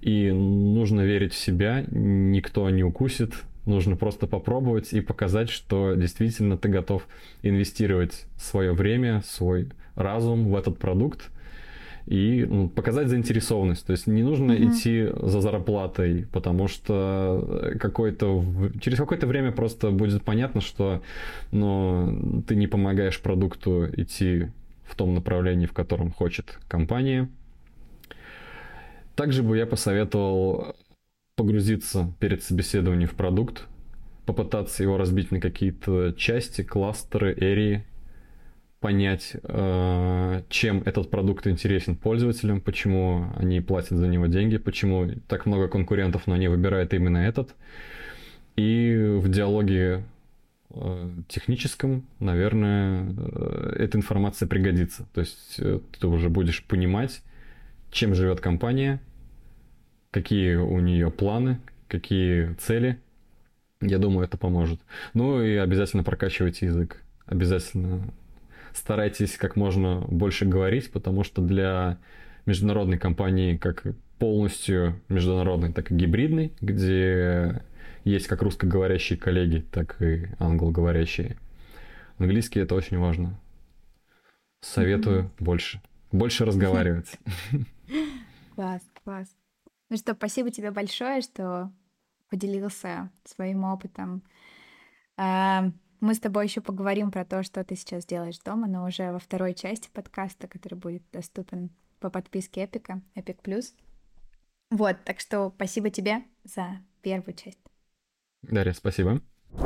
И 0.02 0.32
нужно 0.32 1.02
верить 1.02 1.34
в 1.34 1.38
себя, 1.38 1.84
никто 1.90 2.70
не 2.70 2.84
укусит, 2.84 3.34
нужно 3.66 3.96
просто 3.96 4.28
попробовать 4.28 4.94
и 4.94 5.02
показать, 5.02 5.50
что 5.50 5.96
действительно 5.96 6.58
ты 6.58 6.70
готов 6.70 7.08
инвестировать 7.42 8.26
свое 8.38 8.74
время, 8.74 9.24
свой 9.26 9.70
разум 9.96 10.50
в 10.50 10.56
этот 10.56 10.78
продукт, 10.78 11.32
и 12.06 12.46
ну, 12.48 12.70
показать 12.70 13.08
заинтересованность. 13.08 13.86
То 13.86 13.92
есть 13.92 14.08
не 14.08 14.24
нужно 14.24 14.52
mm-hmm. 14.52 14.72
идти 14.72 15.10
за 15.28 15.42
зарплатой, 15.42 16.28
потому 16.32 16.68
что 16.68 17.74
какой-то, 17.80 18.44
через 18.80 18.98
какое-то 18.98 19.28
время 19.28 19.52
просто 19.52 19.92
будет 19.92 20.24
понятно, 20.24 20.62
что 20.62 21.02
ну, 21.52 22.44
ты 22.48 22.56
не 22.56 22.68
помогаешь 22.68 23.20
продукту 23.20 23.88
идти 23.96 24.48
в 24.86 24.96
том 24.96 25.16
направлении, 25.16 25.66
в 25.66 25.74
котором 25.74 26.12
хочет 26.12 26.60
компания. 26.68 27.30
Также 29.16 29.44
бы 29.44 29.58
я 29.58 29.66
посоветовал 29.66 30.76
погрузиться 31.36 32.14
перед 32.20 32.44
собеседованием 32.44 33.10
в 33.10 33.14
продукт, 33.14 33.66
попытаться 34.26 34.84
его 34.84 34.98
разбить 34.98 35.32
на 35.32 35.40
какие-то 35.40 36.14
части, 36.14 36.62
кластеры, 36.62 37.34
эрии, 37.34 37.84
понять, 38.86 39.36
э, 39.42 40.42
чем 40.48 40.84
этот 40.86 41.10
продукт 41.10 41.48
интересен 41.48 41.96
пользователям, 41.96 42.62
почему 42.62 43.34
они 43.36 43.60
платят 43.60 43.98
за 43.98 44.08
него 44.08 44.28
деньги, 44.28 44.58
почему 44.58 45.10
так 45.28 45.48
много 45.48 45.68
конкурентов, 45.68 46.28
но 46.28 46.36
они 46.36 46.50
выбирают 46.50 46.94
именно 46.94 47.18
этот. 47.18 47.56
И 48.56 49.18
в 49.18 49.28
диалоге 49.28 50.04
э, 50.70 51.10
техническом, 51.28 52.06
наверное, 52.20 53.12
э, 53.18 53.76
эта 53.80 53.98
информация 53.98 54.48
пригодится. 54.48 55.08
То 55.16 55.22
есть 55.22 55.56
ты 56.00 56.08
уже 56.08 56.30
будешь 56.30 56.64
понимать, 56.64 57.24
чем 57.90 58.14
живет 58.14 58.40
компания, 58.40 59.02
какие 60.12 60.58
у 60.58 60.80
нее 60.80 61.10
планы, 61.10 61.60
какие 61.88 62.54
цели. 62.60 63.00
Я 63.82 63.98
думаю, 63.98 64.28
это 64.28 64.38
поможет. 64.38 64.80
Ну 65.16 65.42
и 65.42 65.56
обязательно 65.56 66.04
прокачивайте 66.04 66.68
язык. 66.68 67.02
Обязательно 67.26 68.14
старайтесь 68.76 69.38
как 69.38 69.56
можно 69.56 70.02
больше 70.02 70.46
говорить, 70.46 70.92
потому 70.92 71.24
что 71.24 71.42
для 71.42 71.98
международной 72.46 72.98
компании, 72.98 73.58
как 73.58 73.84
полностью 74.20 75.02
международной, 75.10 75.74
так 75.74 75.92
и 75.92 75.96
гибридной, 75.96 76.54
где 76.62 77.64
есть 78.04 78.28
как 78.28 78.42
русскоговорящие 78.42 79.18
коллеги, 79.18 79.66
так 79.72 80.02
и 80.02 80.28
англоговорящие. 80.40 81.38
Английский 82.18 82.60
это 82.60 82.76
очень 82.76 82.98
важно. 82.98 83.40
Советую 84.62 85.24
mm-hmm. 85.24 85.44
больше. 85.44 85.82
Больше 86.12 86.46
разговаривать. 86.46 87.18
Класс, 88.56 88.82
класс. 89.04 89.28
Ну 89.90 89.98
что, 89.98 90.14
спасибо 90.14 90.50
тебе 90.50 90.72
большое, 90.72 91.22
что 91.22 91.74
поделился 92.30 93.12
своим 93.26 93.66
опытом. 93.66 94.24
Мы 96.06 96.14
с 96.14 96.20
тобой 96.20 96.46
еще 96.46 96.62
поговорим 96.62 97.10
про 97.10 97.26
то, 97.26 97.42
что 97.42 97.64
ты 97.64 97.76
сейчас 97.76 98.06
делаешь 98.06 98.38
дома, 98.38 98.68
но 98.68 98.86
уже 98.86 99.12
во 99.12 99.18
второй 99.18 99.56
части 99.56 99.90
подкаста, 99.92 100.48
который 100.48 100.76
будет 100.76 101.02
доступен 101.12 101.72
по 102.00 102.12
подписке 102.12 102.66
Эпика, 102.66 103.02
Эпик 103.16 103.42
Плюс. 103.42 103.74
Вот, 104.70 104.98
так 105.04 105.20
что 105.20 105.52
спасибо 105.56 105.90
тебе 105.90 106.18
за 106.44 106.78
первую 107.02 107.34
часть. 107.34 107.58
Дарья, 108.44 108.74
спасибо. 108.74 109.20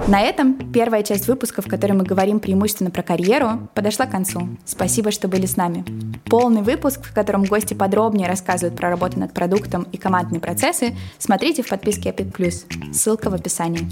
На 0.08 0.21
этом 0.21 0.71
первая 0.71 1.04
часть 1.04 1.28
выпуска, 1.28 1.62
в 1.62 1.67
которой 1.67 1.91
мы 1.91 2.06
говорим 2.06 2.39
преимущественно 2.39 2.89
про 2.89 3.04
карьеру, 3.04 3.69
подошла 3.75 4.06
к 4.06 4.12
концу. 4.12 4.47
Спасибо, 4.63 5.12
что 5.12 5.28
были 5.28 5.45
с 5.45 5.58
нами. 5.58 5.84
Полный 6.30 6.62
выпуск, 6.62 7.04
в 7.04 7.13
котором 7.13 7.43
гости 7.43 7.73
подробнее 7.73 8.30
рассказывают 8.30 8.78
про 8.78 8.89
работу 8.89 9.19
над 9.19 9.34
продуктом 9.34 9.84
и 9.91 9.97
командные 9.97 10.39
процессы, 10.39 10.95
смотрите 11.17 11.63
в 11.63 11.67
подписке 11.67 12.12
Epic 12.12 12.32
Plus. 12.32 12.93
Ссылка 12.93 13.30
в 13.30 13.34
описании. 13.34 13.89